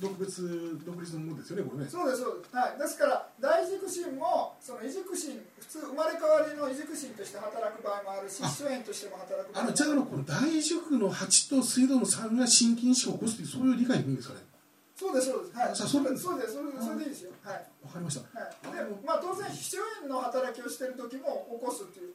[0.00, 1.90] 独別独立のものですよねこれね。
[1.90, 14.40] そうですそうです、はい、ですから大軸心もその異軸心普通生まれ変わりの異軸心として働く場合もあるし秘書園としても働く場合もあのじゃああのこの大軸の8と水道の3が心筋意識を起こすというそういう理解でいいんですかね。
[14.96, 15.56] そうですそうです。
[15.56, 15.76] はい。
[15.76, 17.32] それそうですそれそれでいいですよ。
[17.44, 17.54] はい。
[17.84, 18.40] わかりました。
[18.40, 22.12] はい、でまあ当然秘書園の働きをしている時も起こすっていう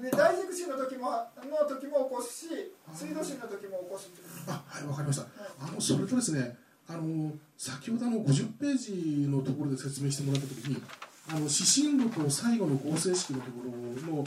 [0.00, 0.22] でほど。
[0.22, 4.10] 大軸心の時もの時も起こすし水道心の時も起こす
[4.46, 5.26] あはいわかりました。
[5.60, 6.56] あのそれとですね
[6.88, 10.82] あの先ほどあの50ページのところで説明してもらった時に
[11.28, 14.24] あの指針路と最後の合成式のところの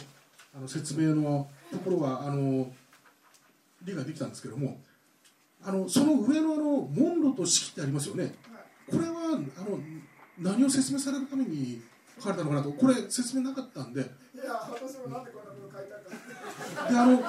[0.56, 2.72] あの説明のところはあの
[3.84, 4.80] 理解できたんですけども
[5.64, 8.34] あのその上のあの門路と式ってありますよね。
[8.90, 9.80] これはあの
[10.38, 11.82] 何を説明されるために
[12.20, 14.02] 書かれたのかなとこれ説明なかったんで。
[14.02, 14.04] い
[14.38, 17.24] や私もなんでこんなこと書いたんかであの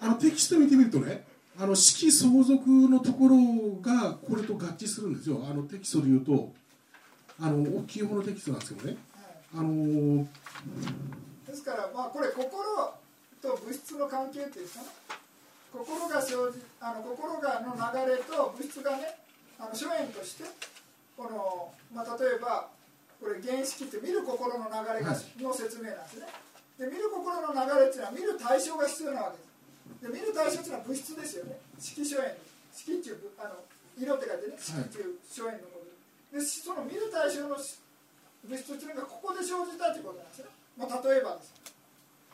[0.00, 1.24] あのテキスト見てみるとね
[1.58, 3.36] あの式相続のところ
[3.80, 5.44] がこれと合致するんですよ。
[5.48, 6.52] あのテキストで言うと
[7.38, 8.96] あの大きい方のテキストなんですけどね。
[9.14, 9.34] はい。
[9.58, 10.26] あの
[11.46, 12.48] ですからまあこれ心
[13.42, 14.90] と物質の関係っていうんですかね
[15.72, 19.18] 心が生じあの心がの流れと物質がね
[19.58, 20.44] あの諸縁として
[21.16, 22.68] この、まあ、例えば
[23.20, 25.42] これ原式って見る心の流れが、はい。
[25.42, 26.26] の説明なんですね。
[26.80, 29.50] で見る心の流れっていうのは見る対象が必要なわけです。
[30.00, 31.60] で見る対象っていうのは物質ですよね。
[31.76, 32.32] 色諸縁
[32.72, 33.60] 色っていうあの
[34.00, 34.56] 色って書いてね。
[34.56, 37.76] 色っていう諸縁のことでその見る対象の物質
[38.72, 40.48] っていうのがここで生じたということなんですね、
[40.80, 41.52] まあ、例えばです。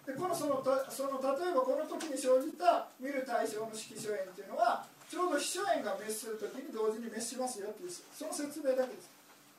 [0.06, 9.10] でこのそのたその例えばこの時に生じた見る対象の色所縁っていうのはちょうど秘書縁が滅する時に同時に滅しますよっていうその説明だけです。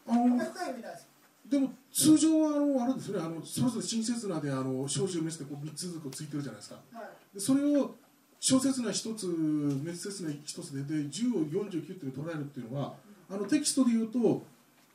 [0.08, 1.17] あの深い意味ないです
[1.50, 3.26] でも通常はあのあれですよね。
[3.26, 6.76] あのそれぞれ親切なであの小獣滅でこう3つずつついてるじゃないですか。
[6.94, 7.36] はい。
[7.36, 7.96] でそれを
[8.40, 12.94] 小説な1つ滅説な1つでで10を49っていうのを捉えるっていうのは
[13.30, 14.44] あのテキストで言うと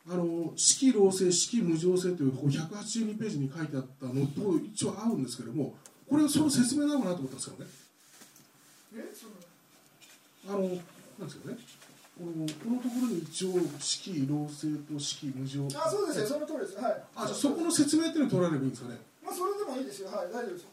[0.09, 5.74] あの式老性式無常性というこう182ページに書いてあったのと一応合うんですけども
[6.09, 7.70] これはその説明なのかなと思ったんですけどね。
[8.96, 9.32] えその。
[10.44, 10.78] あのなん
[11.28, 11.59] ですけどね
[12.18, 16.76] このこのところに一応式老性と式無常あそうですよその通りです。
[16.76, 17.02] はい。
[17.16, 19.00] あじゃあそこの説明っていうのを取られればいいんですかね？
[19.24, 20.12] まあそれでもいいですよ。
[20.12, 20.62] はい大丈夫です。
[20.62, 20.70] よ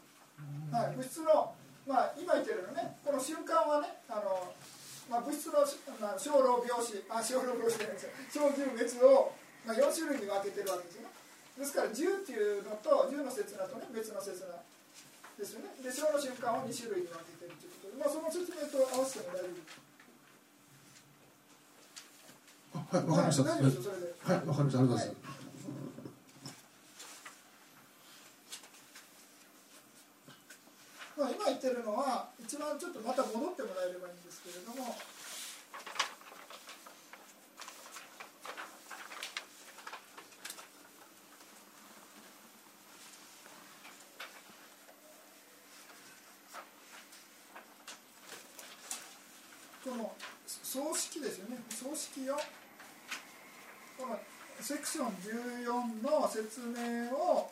[0.72, 0.96] はい。
[0.96, 1.54] 物質の
[1.88, 4.52] まあ今言ってるのねこの瞬間はねあの
[5.08, 5.64] まあ物質の
[5.96, 8.12] まあ小老病死あ小老病死じゃないですよ。
[8.28, 9.32] 小獣滅を
[9.64, 11.16] まあ4種類に分けてるわけですよね。
[11.56, 14.60] ですから10っていうのと10の刹那とね別の刹那
[15.40, 15.72] ですよね。
[15.80, 19.56] で小の瞬間を2種類に分けてるということでまあその説明と合わせても大丈夫。
[19.56, 19.89] あ
[22.90, 23.50] はい、わかりました。
[23.50, 23.92] はい、わかりました。
[24.32, 25.14] ありがとうございます。
[31.16, 34.96] まあ、今言ってるのは、一番ちょっとまた戻ってもらえればいいんですけれども。
[49.82, 50.12] この
[50.44, 52.38] 葬式ですよね葬式よ
[54.60, 55.08] セクション
[55.64, 57.50] 14の説明を、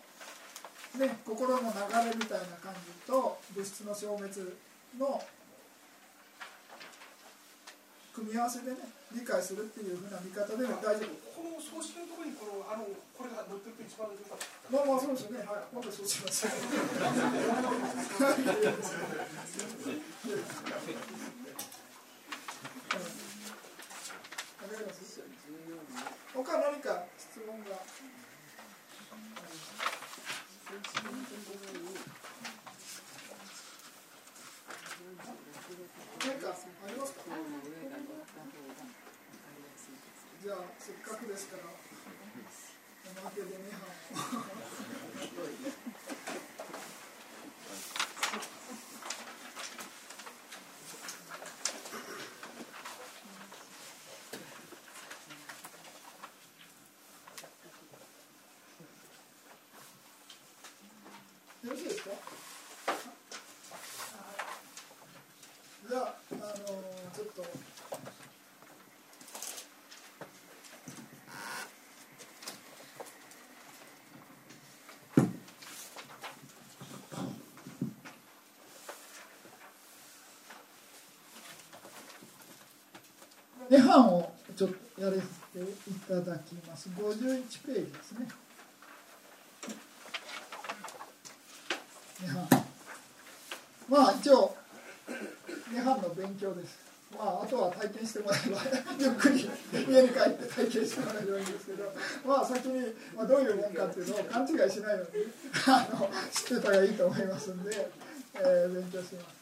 [0.99, 1.75] ね、心の流
[2.11, 4.29] れみたいな感じと物質の消滅
[4.99, 5.23] の
[8.13, 8.77] 組み合わせでね
[9.15, 11.17] 理解するっていうふうな見方でも大丈夫。
[11.33, 12.85] この葬式のところにこのあの
[13.17, 14.11] これが載ってると一番
[14.69, 15.47] まあまあそうですよね。
[15.47, 15.71] はい。
[15.73, 16.47] 今度そうします
[26.49, 27.77] 他何か質問が。
[36.25, 37.21] 何かありますか？
[40.43, 41.65] じゃあせっかくですから
[43.21, 43.53] おまけでね
[44.15, 44.45] 班を
[61.65, 62.11] よろしいですか
[65.91, 66.43] じゃあ、あの
[67.15, 67.43] ちょっと
[83.71, 86.89] 涅槃をちょっとやれていただきます。
[86.97, 88.29] 51ページですね。
[92.23, 92.65] 涅槃
[93.89, 94.55] まあ一応
[95.73, 96.79] 涅槃の勉強です。
[97.17, 98.61] まああとは体験してもらえば
[98.99, 101.93] ゆっくり家に帰って体験してもらえばいいんですけど。
[102.27, 105.25] まあ先に、まあ、どういうもんかっていうのを勘違いしないように
[105.67, 107.91] あの知ってたらいいと思いますんで、
[108.35, 109.38] えー勉強します。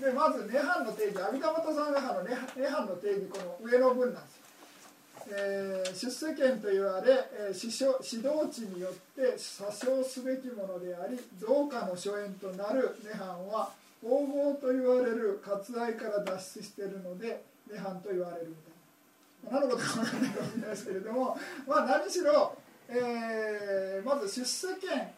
[0.00, 4.42] でまず涅槃の定義阿弥陀元さんの涅槃の定義この上の文なんですよ、
[5.30, 13.70] えー出世権と言われ、えー指導指導地によって詐称すべきものであり同化の所縁となる涅槃は
[14.02, 18.70] 黄金と言われる割愛から脱出しているので涅槃と言われるみた
[19.48, 22.56] いな、まあ何のことか分からないかもしれないですけれどもまあ何しろ、
[22.88, 25.08] えーまず出世権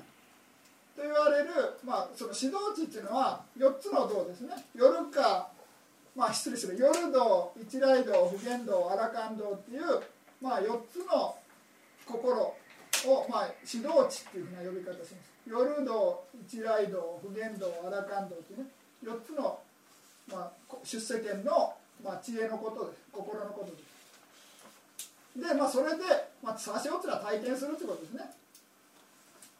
[0.96, 4.56] と言われる、まあ、その指導地っていうのは4つの道ですね。
[4.74, 5.50] 夜か、
[6.16, 6.78] まあ、失礼する。
[6.78, 9.82] 夜道一来道普賢道荒勘道っていう、
[10.40, 11.36] まあ、4つの
[12.06, 15.36] 心を、まあ、指導地っていうふうな呼び方します。
[15.46, 18.64] 夜道一来道普賢道荒勘道っていうね
[19.04, 19.60] 4つの、
[20.32, 23.02] まあ、出世権の、まあ、知恵のことです。
[23.12, 23.96] 心のことです。
[25.36, 26.02] でまあそれで、
[26.42, 28.24] まあ、差し落ちは体験するってことですね。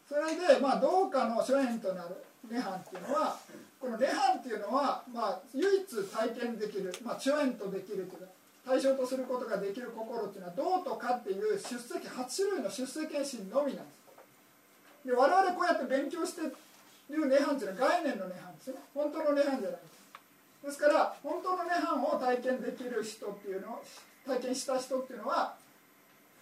[0.09, 2.17] それで、まあ、同化の諸縁となる
[2.49, 3.37] 涅槃っていうのは
[3.81, 8.27] この涅槃っていうのは、まあ、唯一体験できる、まあ、諸縁とできるというか
[8.65, 15.07] 対象とすることができる心っていうのは道とかっていう出世権8種類の出世権心のみなんです。
[15.07, 18.75] で我々こうやって勉強している涅槃っていうのは概念の涅槃ですね。
[18.93, 20.67] 本当の涅槃じゃないです。
[20.67, 23.85] ですから本当の涅槃を体験できる人っていうのを
[24.27, 25.55] 体験した人っていうのは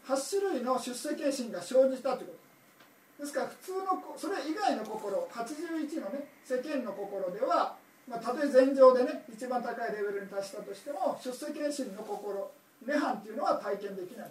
[0.08, 2.43] 8種類の出世権心が生じたということ。
[3.24, 12.52] ですから普通のそれ以外の心81のね世間の心では、まあ、たとえ禅情でね一番高いレベルに達したとしても出世検心の心
[12.84, 14.30] 涅槃っていうのは体験できない。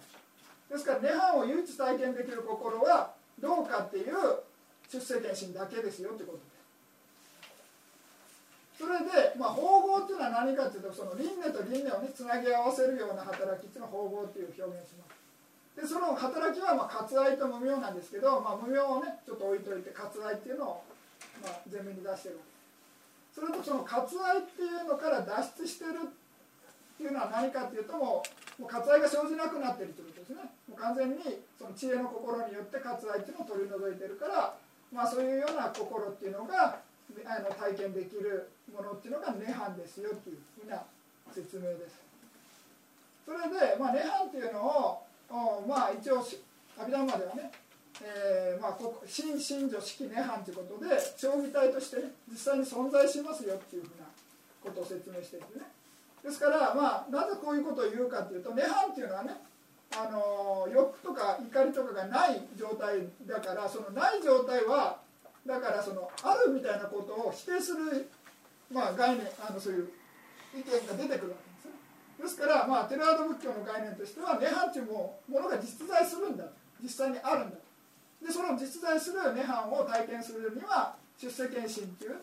[0.70, 3.10] ですから涅槃を唯一体験できる心は
[3.42, 4.14] どうかっていう
[4.86, 6.44] 出世検心だけですよってことで。
[8.78, 15.23] すそれで、まあ、縫合っていうのは何かっていうとその輪廻と輪廻をねつなぎ合わせるような働きっていうのを縫合っていう表現します。
[15.74, 20.84] でその働きはまあ割愛と無明なんですけど、まあ、無明をねちょっと置いといて割愛っていうのを
[21.42, 22.40] まあ前面に出してる。
[23.34, 30.46] それとその割愛っていうのから脱出してるっていうのは何かっていうともうもう割愛が生じなくなってるということですね。
[30.70, 34.54] もう完全にその知恵の心によって割愛っていうのを取り除いてるから、
[34.94, 36.78] まあ、そういうような心っていうのが
[37.26, 40.86] あの体験できるものっていうのが涅槃ですよっていうふうな
[41.34, 41.98] 説明です。
[43.26, 46.18] それで、まあ、涅槃っていうのをおまあ一応
[46.78, 47.50] 阿弥陀まではね、
[48.02, 54.06] えーまあ、ここ新信女式涅槃ということで将棋体として、ね、実際に存在しますよっていうふうな
[54.62, 55.66] ことを説明しているんですね。
[56.24, 59.36] ですから、まあ、なぜこういうことを言うかというと涅槃っていうのはね
[59.92, 64.98] あの欲とか怒りとかがない状態だからそのない状態は
[65.46, 68.08] だからそのあるみたいなことを否定する、
[68.72, 69.88] まあ、概念あのそういう
[70.56, 71.43] 意見が出てくるわけ。
[72.20, 76.44] ですから、まあ、テラード仏教の概念としては涅槃というものが実在するんだ
[76.82, 77.56] 実際にあるんだ
[78.22, 82.16] でその実在する涅槃を体験するには出世検診という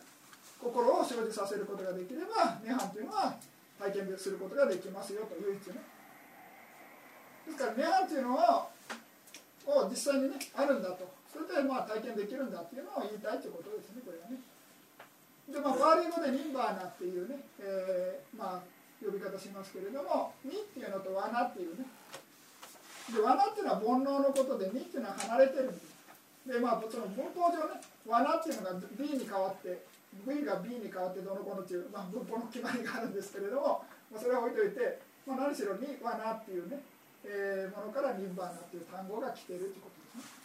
[0.59, 3.35] 心を生じさせることができれば涅槃というのは
[3.79, 5.81] 体験することができますよと唯一ね。
[7.47, 8.67] ですから涅槃というのは
[9.65, 11.09] を実際にねあるんだと。
[11.31, 14.37] それでまあ体験できるんだっていうのを言いたいということですねこれはね。
[15.49, 21.85] でまあパーリー語でニンバーナっていうね、えー、まあ呼び方しますけれども「に」っていうのと「罠」っていうね。
[23.11, 25.79] で罠っていうのは煩悩のことで「に」っていうのは離れてるん
[26.47, 29.85] ででまあその文法上ね罠っていうのが B に変わって
[30.25, 36.81] V が B に変わってどのこのっていう、まあ、文法の決まりがあるんですけれども、まあ、それは置いといて、まあ、何しろに罠っていうね、
[37.23, 40.41] えー、ものからニンバーナっていう単語が来てるということですね。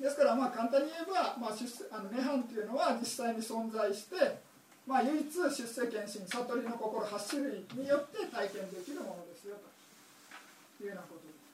[0.00, 4.42] ですからまあ簡単に言えば、まあ、あの涅槃っていうのは実際に存在して
[4.86, 11.44] まあ、唯一出世検診悟りの心8種類によって体験できるものですよというようなことです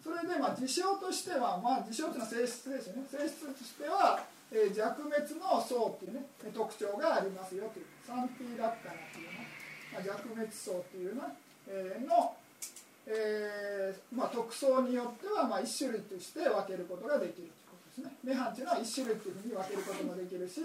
[0.00, 6.24] それでまあ事象としては、まあ、事象というのは性質ですよね性質としては、えー、弱滅の層っていうね
[6.54, 9.44] 特徴がありますよというサンティラッカナというね、
[9.92, 11.28] まあ、弱滅層っていうの,、
[11.68, 12.36] えー、の
[13.08, 18.10] えーまあ、特徴によっては、まあ、1種類として分けることができるということですね。
[18.26, 20.58] 涅槃というのは1種類というふうに分けることもできるし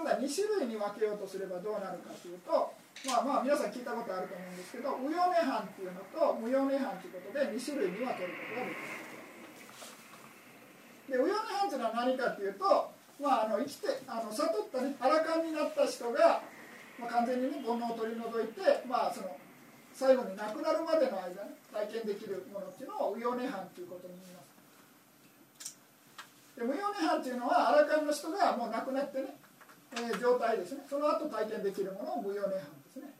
[0.00, 2.72] 今度は2種類に分けようとすればどうなるかというと
[3.04, 8.88] まあまあ皆さん聞いたことあると思うんですけど無用涅槃っていうのと無用涅槃ということで2種類に分けることができ
[11.04, 11.20] る。
[11.20, 12.64] で無用涅槃というのは何かというと、
[13.20, 16.40] まあ、あの生きてあの悟ったね荒勘になった人が、
[16.96, 19.36] まあ、完全にね煩悩を取り除いて、まあ、その
[19.92, 24.40] 最後に亡くなるまでの間ね体験できるものっていうのを無用涅槃ということに言いま
[25.60, 25.76] す。
[26.56, 29.36] で無用涅槃というのは荒勘の人がもう亡くなってね
[29.92, 30.86] えー、状態ですね。
[30.88, 32.60] その後体験できるものを無用涅槃で
[32.92, 33.14] すね。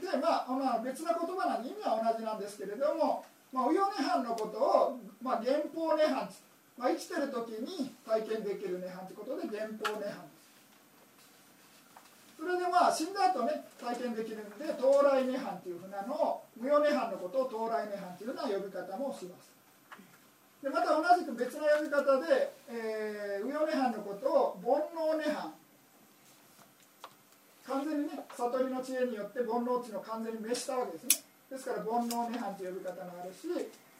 [0.00, 6.28] でまあ、まあ、別な言葉なんで意味は同じなんですけれども、まあ、無用涅槃のことを、まあ、原法涅槃、
[6.76, 10.40] まあ、生きてる時に体験できる涅槃ということで原法涅槃
[12.40, 19.59] それでまあ死んだ後ね体験できるんで到来涅槃というふうなのを無用涅槃のことを到来涅槃というような呼び方もします。
[20.62, 25.48] でまた同じく別の呼び方で、えー、ウヨ涅槃のことを煩悩涅槃
[27.64, 31.24] 完全にね悟りの知恵によって煩悩地の完全に滅したわけですね。
[31.50, 33.48] ですから煩悩涅槃という呼び方もあるし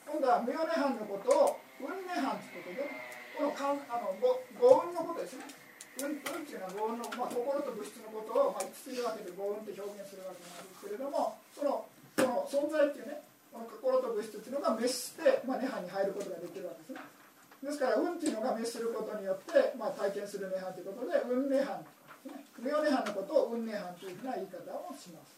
[0.04, 5.48] 今度は無用涅槃のことを運涅槃ということでこのかんあのごご運のことですね。
[5.96, 11.84] 運運っていうのはご運の、まあ、心と物質のことを、まあ、つるわけでご運って表現するわけなんですけれどもその
[12.16, 13.20] その存在っていうね
[13.52, 17.02] この心と物質というのが滅して、まあ、涅槃に入ることができるわけですね。
[17.62, 22.44] ですから運っていうのが滅することによって、まあ、体験する涅槃ということで運涅槃とね。
[22.58, 25.36] 無用涅槃のことを運涅槃というふうな言い方をします。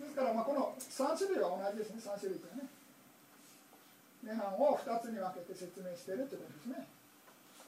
[0.00, 2.00] ですからまあこの3種類は同じですね。
[2.00, 2.82] 3種類というのはね。
[4.24, 6.86] 涅槃を2つに分けて説明しているということですね。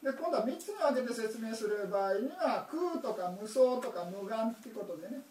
[0.05, 5.25] で今度は3つに分けて説明する場合には空とか無双とか無眼っていうことでね、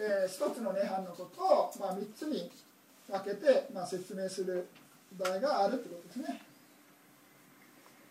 [0.00, 2.50] えー、1つの涅槃のことを、まあ、3つに
[3.06, 4.66] 分けて、まあ、説明する
[5.20, 6.40] 場合があるということですね。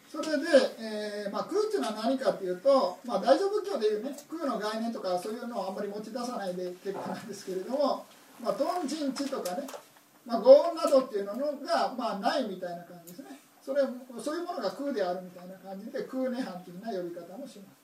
[0.08, 0.46] それで、
[0.78, 8.06] えーまあ、空っていうのは何かっていうと、まあ、大乗仏教でいうね空の概念とかそういうのをあんまり持ち出さないで結構なんですけれども、
[8.40, 9.66] まあ、トンジンチとかね、
[10.28, 11.34] まあ、ゴーンなどっていうの
[11.66, 13.33] が、まあ、ないみたいな感じですね。
[13.64, 13.82] それ
[14.20, 17.84] そういうものが空であるみたいな感じで空涅槃というな呼び方もします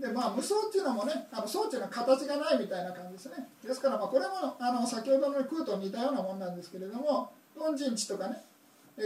[0.00, 3.48] でまあ無双っていうのもねあの層っていうの形がないみたいな感じですね。
[3.66, 8.36] ですからまあこれもあの先ほどの空と似たようなもんなんですけれども本陣地とかね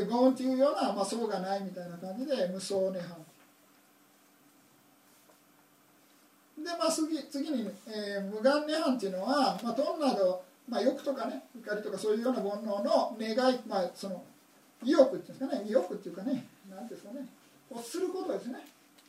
[0.08, 3.14] ゴーンっていうような、まあ、層がないみたいな感じで無双涅槃。
[6.62, 14.22] でまあ次次に、えー、無眼涅槃っていうのは、まあ、トンなど、まあ、欲とかね怒りとかそういうような煩悩の願い、まあ、その
[14.84, 17.26] 意欲っていうんですかね意欲っていうかね何ですかね
[17.70, 18.66] 欲することですね。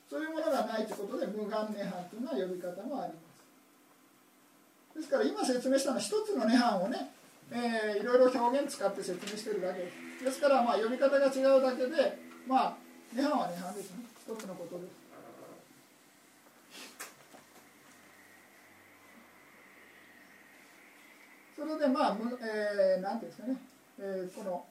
[0.10, 3.20] そういうものがないということで無眼涅槃というような呼び方もありま
[4.94, 5.00] す。
[5.00, 7.12] ですから今説明したのは一つの涅槃をね、
[7.52, 9.80] えー、いろいろ表現使って説明してるだけ。
[9.82, 12.18] ですですからまあ呼び方が違うだけで
[12.48, 12.74] まあ
[13.16, 14.06] 涅槃は涅槃ですね。
[14.24, 15.04] 一つのことです。
[21.56, 23.58] それでまあ、えー、なんていうんですかね、
[24.00, 24.66] えー、この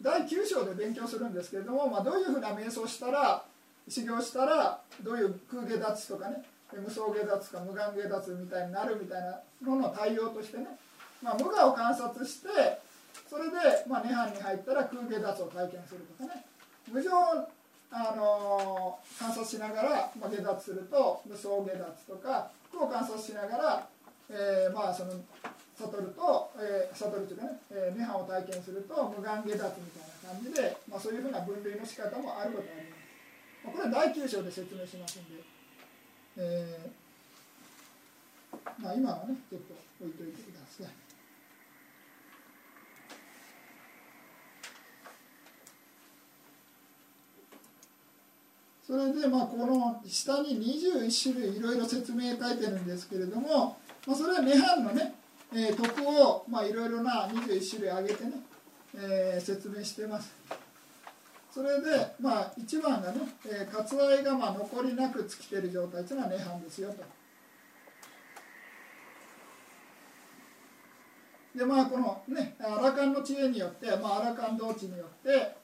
[0.00, 3.44] 第9章で勉強するんですけれども、まあ、どういうふうな瞑想したら、
[3.88, 6.42] 修行したらどういう空下脱とかね
[6.74, 10.66] 無双下脱か無眼下脱みたいになるみたいなのの対応としてね、
[11.22, 12.48] まあ、無我を観察して
[13.30, 13.56] それで、
[13.88, 16.44] まあ、涅槃に入ったら空下脱を体験するとかね。
[16.92, 17.10] 無常
[17.90, 19.90] あの観察しながら、
[20.20, 23.88] まあ、下脱すると無双下脱とか苦を観察しながら、
[24.30, 25.12] えー、まあその
[25.78, 33.06] 悟ると、えー、悟るというかね、えー、涅槃を体験すると無眼下脱みたいな感じで、まあ、そういうふうな分類の仕方もあることがあります。
[33.64, 35.42] まあ、これは第9章で説明しますんで、
[36.38, 41.06] えー、まあ、今はねちょっと置いといてください。
[48.86, 55.12] それでまあこの下に21種類いろいろ説明書いてるんですけれども、まあ、それは涅槃のね、
[55.52, 58.30] えー、徳をまあいろいろな21種類挙げてね、
[58.94, 60.34] えー、説明してます。
[61.50, 67.04] それでまあ一番がね、えー、割愛がまあ残りなく尽きてる状態というのは涅槃ですよと。
[71.56, 75.56] でまあこのねアラカンの知恵によって、まあ、アラカン同知によって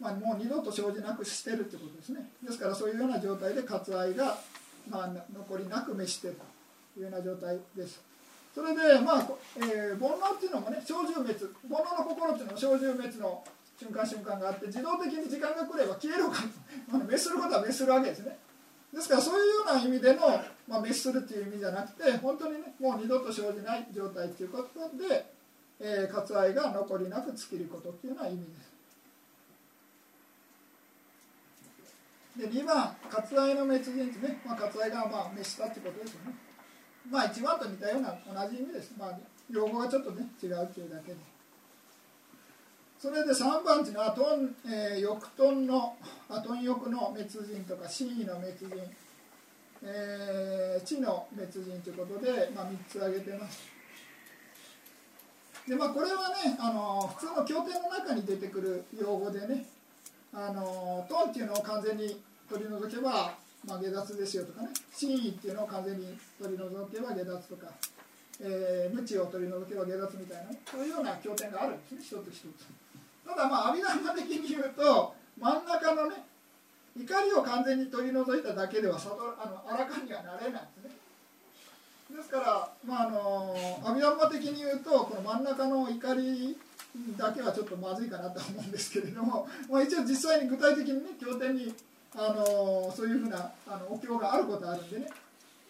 [0.00, 4.38] まあ、もう二度と生じなくしてるってことですねですからそういうような状態で割愛が、
[4.88, 6.38] まあ、残りなく召してる
[6.94, 8.02] というような状態です
[8.54, 11.34] それでまあ、えー、煩悩っていうのもね小獣滅
[11.70, 13.44] 煩悩の心っていうのも小獣滅の
[13.78, 16.42] 瞬間瞬間があって自動的に時間が来れば消えるか、
[16.92, 18.36] まあ、滅することは滅するわけですね。
[18.92, 20.28] ですからそういうような意味での、
[20.66, 25.32] まあ、滅するっていう意味じゃなくて本当にねもう二度と生じない状態っていうことで、
[25.78, 28.70] えー、割愛が残りなく尽きることっていうような意味です。
[32.36, 36.49] で2番割愛の滅人地ね、まあ、割愛がまあ滅したってことですよね。
[37.08, 39.18] まあ1番と似たような同じ意味です、まあ、
[39.50, 41.18] 用語がちょっとね違うっていうだけで。
[43.00, 45.96] それで3番っていうのはトン、えー、翼トンの
[46.28, 48.76] アトン翼の滅人とか真意の滅人、
[49.82, 53.80] えー、地の滅人ということで、まあ、3つ挙げてます。
[55.66, 59.64] でまあこれはねあの普通の経典の中に出てくる用語でね
[60.34, 62.20] あのトンっていうのを完全に
[62.50, 63.32] 取り除けば、
[63.66, 64.68] まあ、下脱ですよとかね。
[64.92, 67.66] 真意っていうのを完全に取り除けば下脱とか、
[68.40, 71.98] えー、無知を取り除けば下脱みたいな、そういうような経典があるんですね。
[72.00, 72.90] 一つ一つ。
[73.30, 76.16] ただまあ阿弥陀的に言うと真ん中のね
[76.98, 80.90] 怒りを完全に取り除いただけでは悟あのあらかにはなれないんですね。
[82.16, 86.58] ですから、まあ、あの阿弥陀陀的に言うとこの真ん中の怒り
[87.16, 91.72] だけはちょっとまずいかなと思うんですけれども、まあ、一応実際に具体的にね経典に
[92.14, 95.06] あのそういうふうなあのお経があることあるんでね、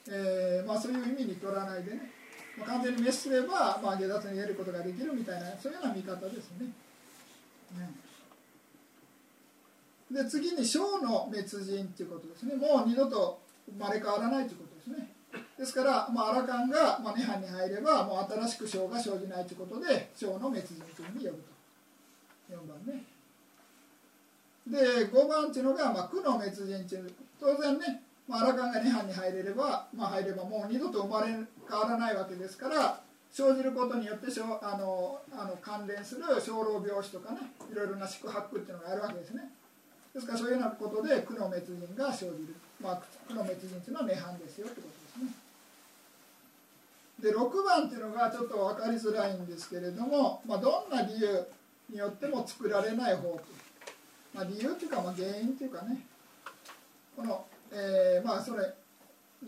[0.08, 2.10] えーまあ、そういう意味に取らないでね、
[2.58, 6.72] まあ、完全に滅すれば、まあ、下脱に得ることができるみたいなそういうような見方ですね。
[10.10, 12.56] うん、で次に小の滅人っていうことですね。
[12.56, 13.38] もう二度と
[13.70, 15.08] 生まれ変わらないということですね。
[15.58, 21.60] ですから、まあ、アラカンが、まあ、涅槃に入ればもう新しく章が生じないということで章の滅人というふうに呼ぶと。
[22.50, 23.04] 4番ね。
[24.66, 33.00] で5番っていうのが、まあ、苦の滅人っていう当然ね、まあ、アラカンが涅槃に入れれば、まあ、入ればもう二度と生まれ変わらないわけですから
[33.32, 34.26] 生じることによって
[34.62, 37.38] あのあの関連する生老病死とかね
[37.70, 39.50] いろいろな宿泊っていうのがあるわけですね。
[40.12, 45.50] ですからそういうようなことで苦の滅人が生じる、まあ、苦の滅人っていうのは涅槃ですよってことですね。
[47.22, 51.46] 6番っていうのがちょっと分かりづらいんですけれども、まあ、どんな理由
[51.90, 53.42] によっても作られない方と、
[54.34, 56.00] まあ、理由っていうかまあ原因っていうかね。
[57.16, 58.74] この、えー、まあそれ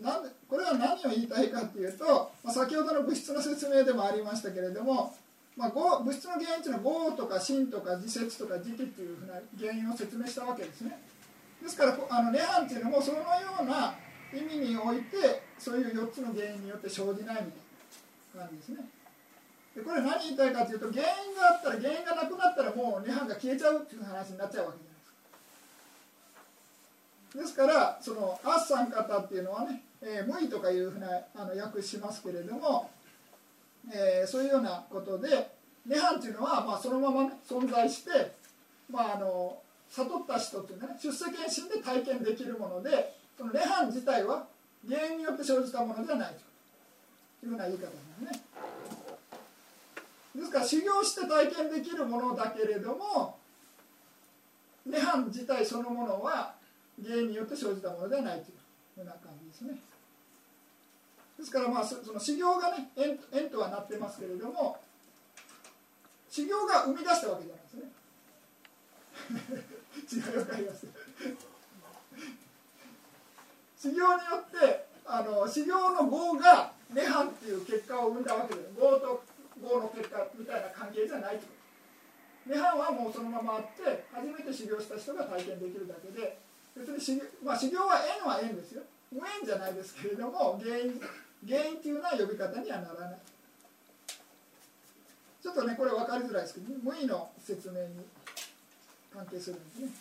[0.01, 5.13] なんでこれは何を言いたいかっていうと、まあ、先ほどの物質の説明でもありましたけれども、
[5.55, 10.97] まあ、物質の原因っていうのは業とか心とか自節とか時期っていうふうな原因を説明したわけですね。
[11.61, 13.23] ですからあの涅槃っていうのもそのよ
[13.61, 13.95] うな
[14.33, 17.41] 意味においてそういう4つの原因によって生じないみたい
[18.35, 18.77] な感じですね。
[19.75, 24.89] でこれ何言いたいかというと原因があったら原因がなくなったらもう涅槃が消えちゃうっていう話になっちゃうわけじゃ
[27.39, 27.65] ないですか。
[27.65, 32.91] ですからその「あっさん方」っていうのはね「えー、無意」とかいうふうなあの訳しますけれども、
[33.91, 35.49] えー、そういうようなことで
[35.87, 38.35] 涅槃っていうのは、まあ、そのまま、ね、存在して、
[38.89, 39.59] まあ、あの
[39.89, 44.45] 悟った人っていうのはね出世検診で体験できるものでその涅槃自体は
[44.87, 46.35] 原因によって生じたものではない
[47.39, 48.41] というふうな言い方ですね。
[50.35, 53.37] ですから修行して体験できるものだけれども
[54.87, 56.55] 涅槃自体そのものは
[57.03, 58.57] 原因によって生じたものではないという
[58.95, 59.79] ふうな感じですね。
[61.37, 64.77] ですからまあその修行がね縁縁とはなってますけれども
[66.29, 67.91] 修行が生み出したわけじゃないですね。
[70.13, 70.87] 違い分かります？
[73.77, 74.07] 修行によ
[74.37, 79.23] ってあの修行の業が涅槃っていう結果を生んだわけです業と
[79.63, 81.63] 業の結果みたいな関係じゃないってこと
[82.45, 86.37] 涅槃はもうそのままあって初めて修行した人が体験できるだけで
[86.75, 88.83] 別に修行,、まあ、修行は縁は縁ですよ。
[89.11, 90.99] 無縁じゃないですけれども原因
[91.47, 93.19] 原因っていうような呼び方にはならない。
[95.41, 98.05] ちょっとねこれ分かりづらいですけど、ね、無意の説明に
[99.13, 99.91] 関係するんですね。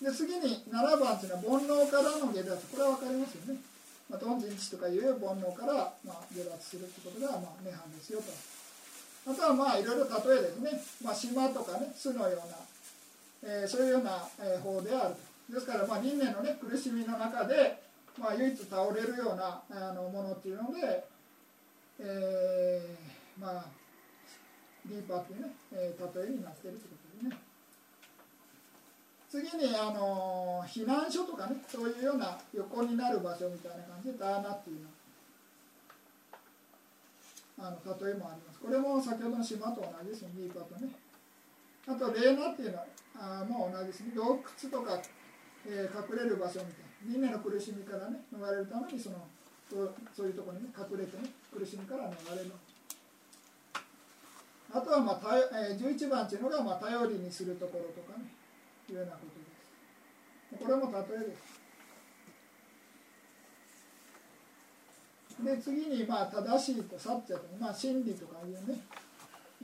[0.00, 2.56] で次に7番というのは煩悩からの下脱。
[2.68, 3.60] これは分かりますよね、
[4.08, 8.32] まあ、貪人知とかいう煩悩から、まあ、下脱するということが、まあ、涅槃ですよと。
[9.30, 10.70] あとはまあいろいろ例えですね、
[11.04, 12.38] まあ、島とかね巣のよ
[13.42, 15.54] うな、えー、そういうような、えー、法であると。
[15.54, 17.82] ですからまあ人間のね苦しみの中で、
[18.18, 21.04] まあ、唯一倒れるようなあのものっていうので、
[22.00, 23.64] えー、まあ
[24.86, 27.47] リーパーっていうね、えー、例えになってるということですね。
[29.30, 34.88] 次にあの避難所とかねそういうような横になる場所みたいな感じでダーナっていうの。
[37.60, 38.60] あの例えもあります。
[38.60, 40.88] これも先ほどの島と同じですねリーパとね。
[41.88, 45.00] あとレーナっていうのはあもう同じですね洞窟とか、
[45.66, 49.26] えー、隠れる場所みたいな人間の苦しみからね逃れるためにその
[49.68, 52.52] そうそういうところにね隠れてね苦しみから逃れる
[54.70, 58.24] あとは、まあたえー、11番っていうのが、まあ、頼りにするところとかね
[58.92, 61.68] いうようなことですこれも例えです。
[65.44, 68.80] で次にまあ正しいとサッチャとまあ真理とかいうね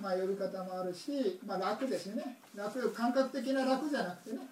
[0.01, 2.39] まあ呼び方もあるし、まあ、楽ですよね。
[2.55, 4.43] 楽感覚的な楽じゃなくてね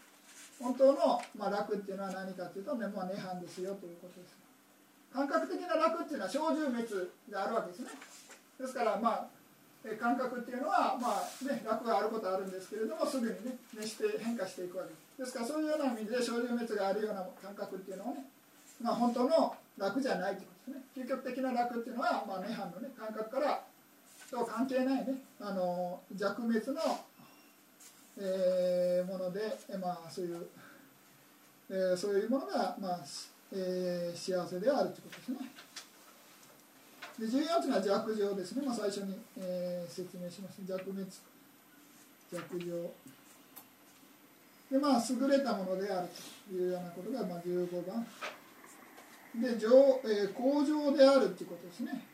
[0.60, 4.36] 本当のまあ楽っていうのは何かっていうとね、まあ、涅槃ですよということです。
[5.12, 6.88] 感覚的な楽っていうのは小獣滅
[7.28, 7.88] であるわけですね。
[8.58, 9.26] ですからまあ
[9.98, 18.26] 感覚っていうのは、まあね、楽があることはあるんですけれどもすぐにね熱して変化していくわけですですからそういうような意味で小獣滅があるような感覚っていうのはね、
[18.80, 23.62] まあ、本当の楽じゃないということですね究極的な楽っていうのは、まあ、涅槃の、ね、感覚から
[24.30, 26.80] と関係ないねあの弱滅の、
[28.18, 29.40] えー、もので、
[29.80, 30.46] まあ、そういう、
[31.70, 33.00] えー、そういうものが、まあ
[33.52, 35.38] えー、幸せであるということですね。
[37.18, 41.06] で14つが弱情ですね、まあ、最初に、えー、説明しました弱滅。
[42.32, 42.90] 弱情。
[44.70, 46.08] でまあ優れたものである
[46.48, 48.06] というようなことが、まあ、15番。
[49.34, 49.68] で情、
[50.04, 52.04] えー、向上であるということですね。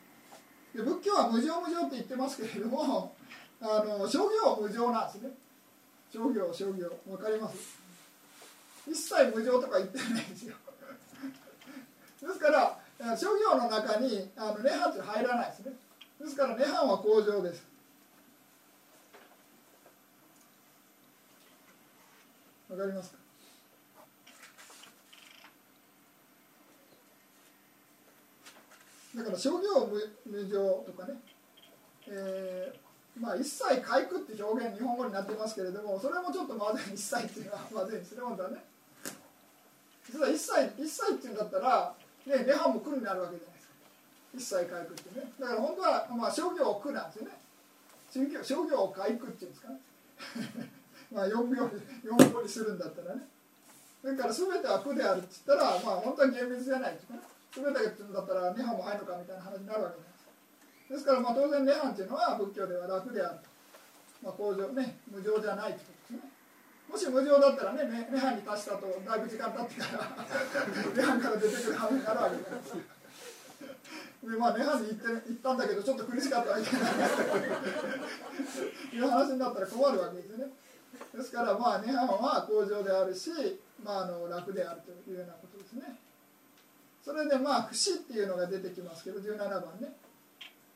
[0.75, 3.15] で仏教は無常無常って言ってますけれども
[3.63, 5.31] あの商業無常なんですね。
[6.13, 7.79] 商業商業分かります？
[8.89, 10.57] 一切無常とか言ってないですよ。
[12.23, 15.73] ですから諸行の中にあの涅槃って入らないですね。
[16.21, 17.65] ですから涅槃は向上です。
[22.69, 23.19] わかりますか？
[29.17, 31.15] だから諸行無無常とかね、
[32.09, 38.57] えー、まあ一切回復って表現日本語になってますけれどもそれもちょっとまずい一切っていうのはまずいですね本当はね。
[40.07, 41.95] 実は一切一切っていうんだったら
[42.29, 44.61] ね、涅槃も苦になるわけじゃないですか。
[44.61, 45.33] 一切回復ってね。
[45.41, 47.33] だから本当は、まあ、商業苦なんですよね。
[48.43, 49.81] 商業を回復っていうんですかね。
[51.13, 51.65] まあ4秒
[52.05, 53.29] 4秒にするんだったらね。
[54.01, 57.21] それから全ては苦であるって言ったらまあ本当は厳密じゃないですかね。
[57.53, 60.95] 全てって言うんだったら涅槃も入るのかみたいな話になるわけじゃないですか。
[60.95, 63.45] ですからまあ当然涅槃っていうのは仏教では楽であると、
[64.23, 65.98] まあ、向上ね無常じゃないってこと。
[66.89, 70.09] もし無常だったらね涅槃に達したとだいぶ時間経ってから
[70.95, 72.99] 涅槃から出てくるはずになるわけです
[74.29, 76.93] でまあ涅槃に行って行ったんだけどちょっと苦しかったみたいない。
[78.99, 80.47] う話になったら困るわけですよね。
[81.15, 83.31] ですからまあ涅槃は向上であるし、
[83.83, 85.97] まあ、あの楽であるというようなことですね。
[87.05, 89.95] それでまあ不死っていうのが出てきますけど17番ね。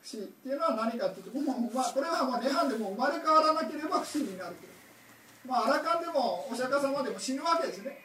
[0.01, 4.72] 不死っていうのは何かっていうともう、まあ、これはまあ涅槃でも生まれ変わらなければ不死になると。
[5.45, 7.99] まあ、アラカンでもお釈迦様でも死ぬわけですね。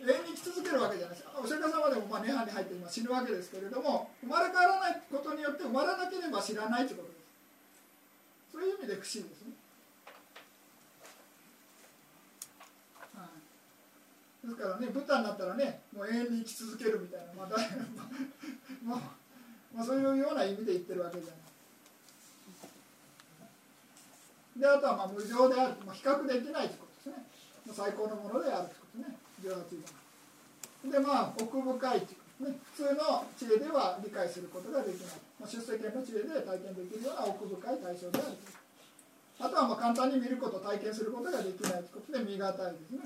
[0.00, 1.28] 永遠に生き続けるわけじゃないです。
[1.34, 7.24] お釈迦様でもまあ涅槃に入って今死ぬわけですけれども生まれ変わらないことによって生まれなければ知らないということです。
[8.52, 9.58] そういう意味で不思議ですね、
[13.18, 17.58] はい、ですからねブタになったらねもう永遠に生き続けるみたいな、まあ、
[18.84, 19.00] まあ、
[19.74, 21.43] まあ、そういうような意味で言ってるわけじゃない。
[24.56, 27.26] であとはまあ無常である、まあ、比較できないということですね。
[27.72, 29.84] 最高のものであるということね。
[30.84, 38.64] 18番でまあ奥深いというね、普通の知恵では理解することができない、まあ、出世権の知恵で体験できるような奥深い対象であると。
[39.38, 43.00] あとはまあ簡単に見ること体験することができないということで身がたいですね。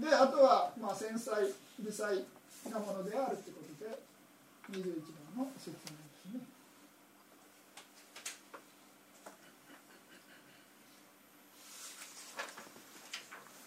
[0.00, 2.24] であとは、まあ、繊細微細
[2.70, 3.98] なものであるということで
[4.72, 6.40] 21番の説明ですね。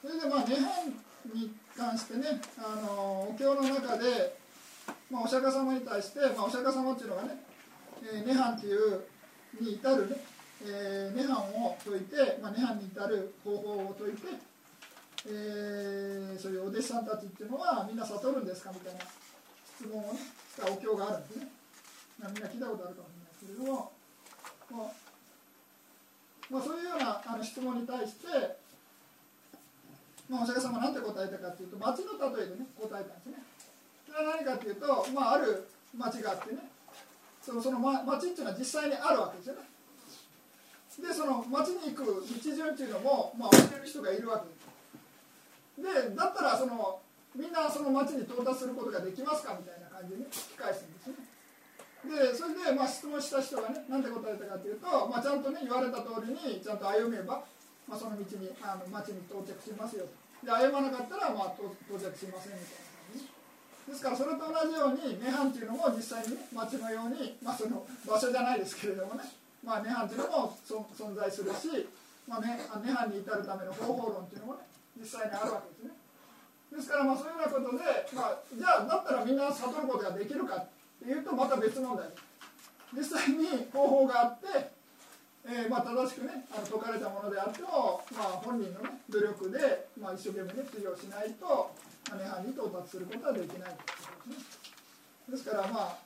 [0.06, 4.38] それでまあ涅槃に関してねあのお経の中で、
[5.10, 7.42] まあ、お釈迦様に対して、まあ、お釈迦様っていうのがね、
[8.14, 9.02] えー、涅槃っていう
[9.60, 10.16] に至るね、
[10.64, 14.38] えー、涅槃を説いて、まあ、涅槃に至る方法を説いて、
[15.28, 20.20] えー、そういうお弟子さんたちっていうのはみんな悟るんですかみたいな質問をね
[20.54, 21.48] したお経があるんですね、
[22.20, 23.92] まあ、みんな聞いたことあるかもしれないですけれども、
[24.70, 25.06] まあ
[26.52, 28.65] まあ、そういうようなあの質問に対して
[30.30, 33.44] まあ、お釈迦様は何て答えたかというと町の例えでね答えたんですね。
[34.10, 36.66] それは何かというと、まあ、ある町があってね
[37.42, 39.62] そのその、ま、町っていうのは実際にあるわけですよね。
[40.96, 46.10] でその町に行く道順っていうのも、まあ、教える人がいるわけです。
[46.10, 47.00] でだったらその
[47.36, 51.36] みんなその町に到達することができますかみたいな感じで、ね、聞き返すんですね。
[52.06, 57.44] でそれでまあ質問した人がね何て答えたかというと、まあ、ちゃんとね言われた通りにちゃんと歩めば
[57.88, 60.06] まあ、その道にあの町に到着しますよ。
[60.44, 63.30] で歩まなかったら、まあ、到着しませんみたいな感じ。
[63.86, 69.22] ですからそれと同じように涅槃っていうのも実際に、ね、町のように、まあ、その場所じゃないですけれどもね、
[69.62, 71.86] まあ、涅槃っていうのも存在するし、
[72.28, 74.66] まあね、涅槃に至るための方法論っていうのもね
[74.98, 75.94] 実際にあるわけですね。
[76.74, 77.84] ですからまあそういうようなことで、
[78.18, 80.68] まあ、じゃあだったらみんな悟ることができるかっ
[81.00, 82.10] ていうとまた別問題。
[82.96, 84.75] 実際に方法があって
[85.46, 91.70] えー、まあ、正しくねあの解かれたものであっても、まあ、本人の、ね、努力で、まあ、一生懸命ね治療しないと
[92.10, 94.66] 涅槃に到達することはできないということですね
[95.30, 95.98] ですからまあ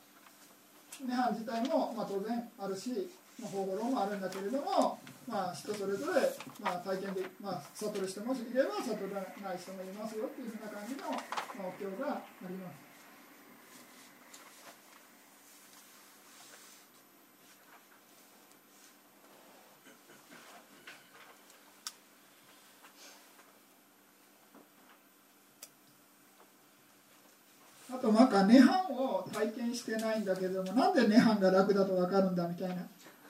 [0.99, 2.91] 涅槃自体も、まあ、当然あるし、
[3.39, 6.19] まあ、方法論もあるんだけれども、まあ、人それぞれ、
[6.59, 11.15] まあ、体験で、まあ、悟る人もいれば悟らない人もいますよっていうふうな感じの、ま
[11.63, 12.88] あ、お経があります。
[28.11, 32.75] となんか涅槃を体験してないんだけどもなんで涅槃が楽だと分かるんだみたいな。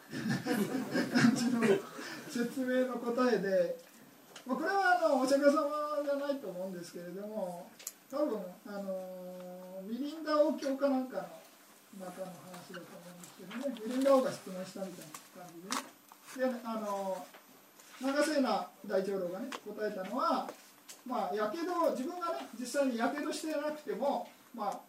[0.10, 1.62] 感じの
[2.28, 3.78] 説明の答えで、
[4.48, 5.70] まあ、これはあのお釈迦様
[6.04, 7.70] じゃないと思うんですけれども
[8.10, 11.30] 多分あのミリンダ王教かなんか
[11.94, 13.82] の中の話だと思うんですけどね。
[13.86, 16.52] ミリンダ王が質問したみたいな感じでね。
[16.52, 17.26] であの
[18.02, 20.50] 長瀬名大長老がね答えたのは
[21.06, 24.80] まあやけど自分がね実際にやけどしてなくてもまあ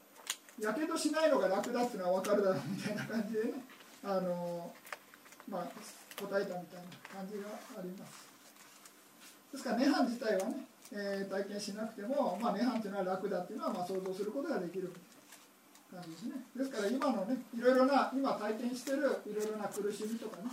[0.60, 3.64] やけどしないのが楽だっていうのは分かるだろうみたいな感じでね
[4.04, 4.70] あの
[5.48, 5.64] まあ
[6.20, 7.48] 答えたみたいな感じが
[7.78, 8.28] あります。
[9.52, 14.92] ですから涅槃自体はね、えー、体験しなくても、まあ、涅槃っていうのは楽だっていうのはまあ想像することができる
[15.90, 16.44] 感じですね。
[16.54, 20.50] ですから今のねいろいろな今体験してるいろいろな苦しみとかね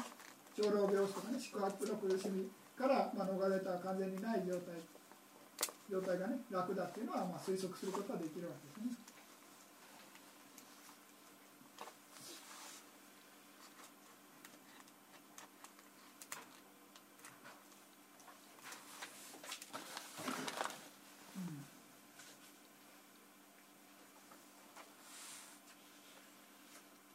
[0.56, 4.74] 長老病死とかね宿泊の苦しみから、まあ、逃れた完全にない状態。
[5.90, 8.98] 状態がね楽だっていうのはまあ推測することができるわけですね。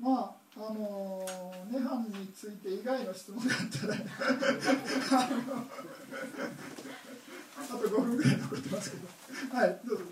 [0.00, 1.24] まああの
[1.70, 3.94] 涅槃について以外の質問があったら
[7.72, 10.04] あと5分ぐらい残ってますけどはいどうぞ。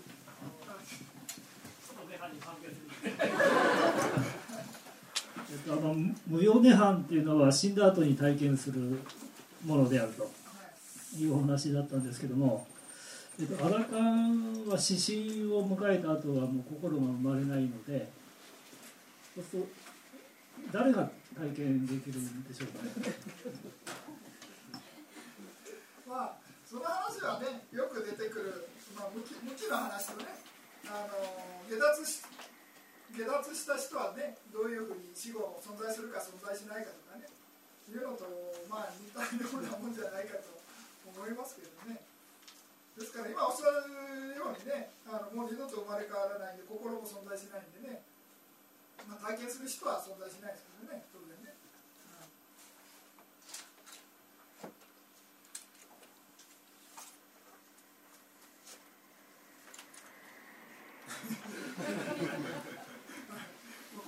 [5.51, 5.95] えっと、あの
[6.27, 9.01] 無用涅槃っていうのは死んだ後に体験する
[9.65, 10.41] ものであると。
[11.17, 12.65] いうお話だったんですけども、
[13.39, 18.09] えっと、アラカンは死神を迎えた後はもう心が生まれないので
[19.35, 19.67] そうすると
[20.71, 22.91] 誰が体験できるんでしょうかね。
[26.71, 28.63] その話はねよく出てくる、
[28.95, 30.39] まあ、無期無期の話とね
[30.87, 31.19] あの
[31.67, 32.23] 下脱し
[33.11, 37.27] 下脱した人はねどういうふうに死後存在するか存在しないかとかね
[37.91, 38.23] いうのと
[38.71, 40.47] まあ似たようなもんじゃないかと
[41.11, 41.99] 思いますけどね。
[42.95, 47.99] ですから今おっしゃるようにねあのもう二度と生まれ変わらないんで心も存在しないんでね、
[49.11, 51.40] まあ、体験する人は存在しないですけどね当然ね。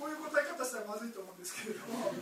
[0.04, 2.12] こういう答え方したらまずいと思うんですけれども、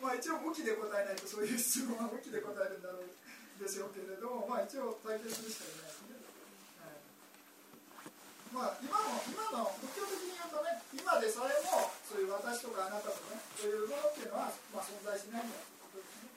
[0.00, 3.12] まあ、一応、向きで答えないと、そういう質問は向きで答えるんだろう
[3.60, 6.16] でしょうけれども、まあ、一応、体験するしかいないですね。
[8.56, 16.32] まあ、今の今の仏教的に言うとね今でさえもそういう私とかあなたとかねそういうものっていうのは、まあ、存在しないんだということですね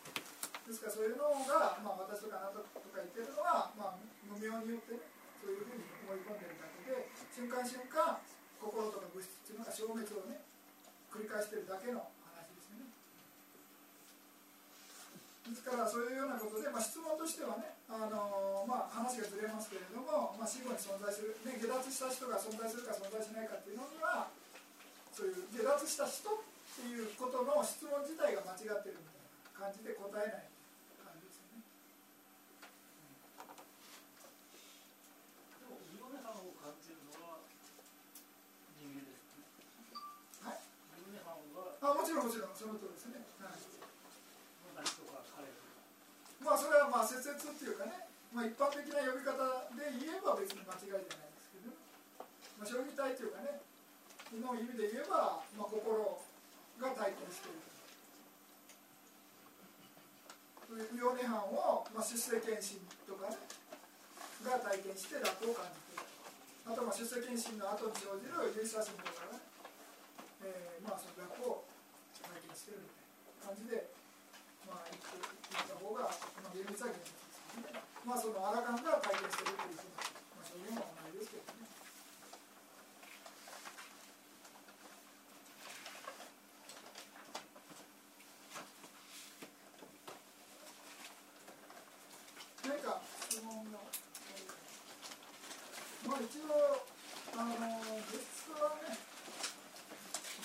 [0.68, 5.08] ですからそういうのが、まあ、私とかあなたとか言ってるのは、まあ、無明によってね
[5.40, 8.20] そういうふうに思い込んでるだけで瞬間瞬間
[8.60, 10.44] 心とか物質っていうのが消滅をね
[11.10, 12.92] 繰り返してるだけの話ですね。
[15.50, 24.30] ですからそういうようなことで、まあ、質問としてはね、あのー、まあ、話がずれますけれども、まあ、死後に存在する、ね、下脱した人が存在するか存在しないかっていうのには
[25.20, 30.48] そういう下脱した人っていうことの質問自体が間違ってるみたいな感じで答えない
[31.04, 31.68] 感じですよね。
[35.60, 37.44] でも、無明反を感じるのは
[38.80, 39.44] 人間ですね。
[40.40, 40.64] はい
[41.04, 43.28] 無明反はあもちろんもちろんその通りですね。
[43.44, 43.60] はい
[44.80, 46.56] 私とか彼とか。
[47.00, 47.96] まあそれはまあ切々っていうかね、
[48.36, 49.40] まあ、一般的な呼び方
[49.72, 51.72] で言えば別に間違いじゃないですけど、
[52.60, 53.64] まあ、将棋体っていうかね
[54.36, 56.20] の意味で言えば、まあ、心
[56.84, 57.64] が体験している。
[60.70, 62.78] という妙涅槃を、まあ、出世検診
[63.08, 63.40] とかね
[64.46, 66.06] が体験して楽を感じている。
[66.68, 69.40] あとまあ出世検診の後に生じる有写真とかね、
[70.46, 71.64] えー、まあその楽を
[72.22, 72.92] 体験しているみ
[73.42, 73.90] たいな感じで
[74.70, 76.14] まあ、言って言った方が、
[76.70, 77.82] まあ、厳密は厳密ですね。
[78.06, 79.98] まあ、そのアラカンが体験しているというふうに、
[80.38, 81.66] まあ、証言はないですけどね。
[92.70, 93.82] 何か質問が。
[96.08, 96.86] まあ、一応、
[97.34, 98.94] あの、物質はね、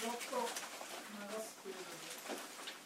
[0.01, 2.01] ざっと流すけれども。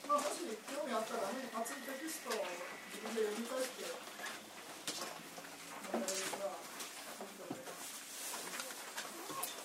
[0.09, 2.41] まあ、もし興味あったらね、熱いテキストを
[2.89, 4.01] 自分で読み返しても
[5.93, 7.93] らえればいいと思います。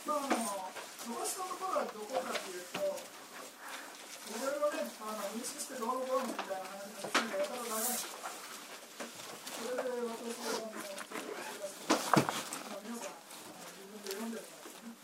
[0.04, 8.20] まあ、あの、飛ばしたところはどこかというと、いろいろね、あの、認識してどうのこうのみたいな話が別にやたら長いんですよ。
[9.54, 11.80] それで私は、あの、ちょっとお知らせ
[12.68, 15.00] まあ、皆さん、あの自分で読んでるからですね。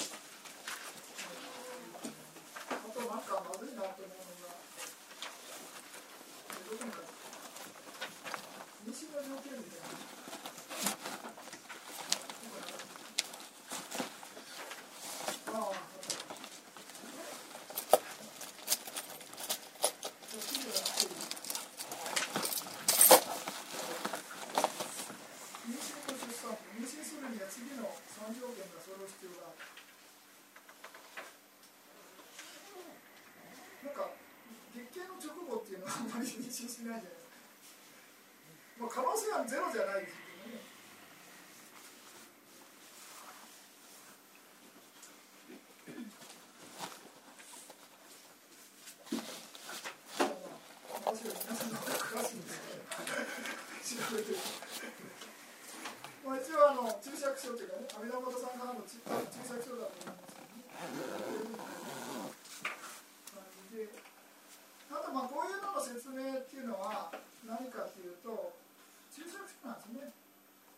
[2.67, 4.59] あと、なんかまずいなと思うのが、
[6.69, 6.99] どこにか
[8.85, 9.89] 西の条件みたいな。
[15.51, 15.73] ああ、
[25.69, 29.69] 妊娠と出産、妊娠するには次の3条件が揃う必要がある。
[33.83, 34.09] なんか
[34.73, 37.35] 月経の直後っていうのはあんまり認識しないじゃないですか。
[38.79, 40.63] まあ可能性はゼロじゃないですけどね。
[50.19, 54.37] まあまあ私は皆さんの方が詳しいんですけど、調べてる。
[56.23, 59.11] まあ一応あの注釈書というかね、阿弥陀本さんからの注注
[59.43, 60.63] 釈書だと思うんですけどね。
[63.35, 63.91] 感じで
[64.89, 67.11] あとまあこういうのの説明っていうのは
[67.45, 68.53] 何かっていうと
[69.13, 70.13] 注釈書なんですね。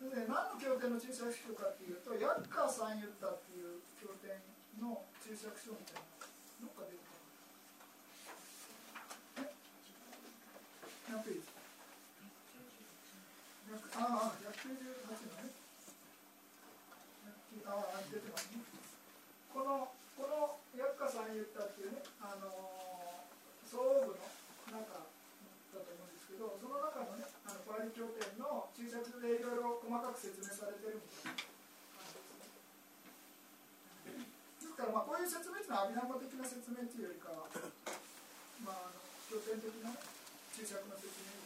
[0.02, 4.34] で何の経典の注釈書かっていうと薬家さん言ったっていう経典
[4.82, 6.26] の注釈書みたいな
[6.60, 7.14] どっか出るか
[9.40, 9.46] な。
[9.46, 9.54] え
[11.08, 11.46] 何ページ
[13.72, 14.68] 100ああ198
[15.32, 15.54] のね。
[17.62, 18.60] 100ああ出てますね。
[19.54, 24.32] このこの薬家さん言ったっていうね、あのー、総部の
[24.72, 32.50] 中だと思うんですけど、その中のね、あのパリ経典の注釈でいろいろ細かく説明されてるみたいな感じですね。
[34.58, 37.46] ですから、まあ、こういう説明っていうのは、阿弥陀的な説明っていうよりかは、
[38.66, 40.02] まあ、あの経典的な、ね、
[40.58, 41.41] 注釈の説明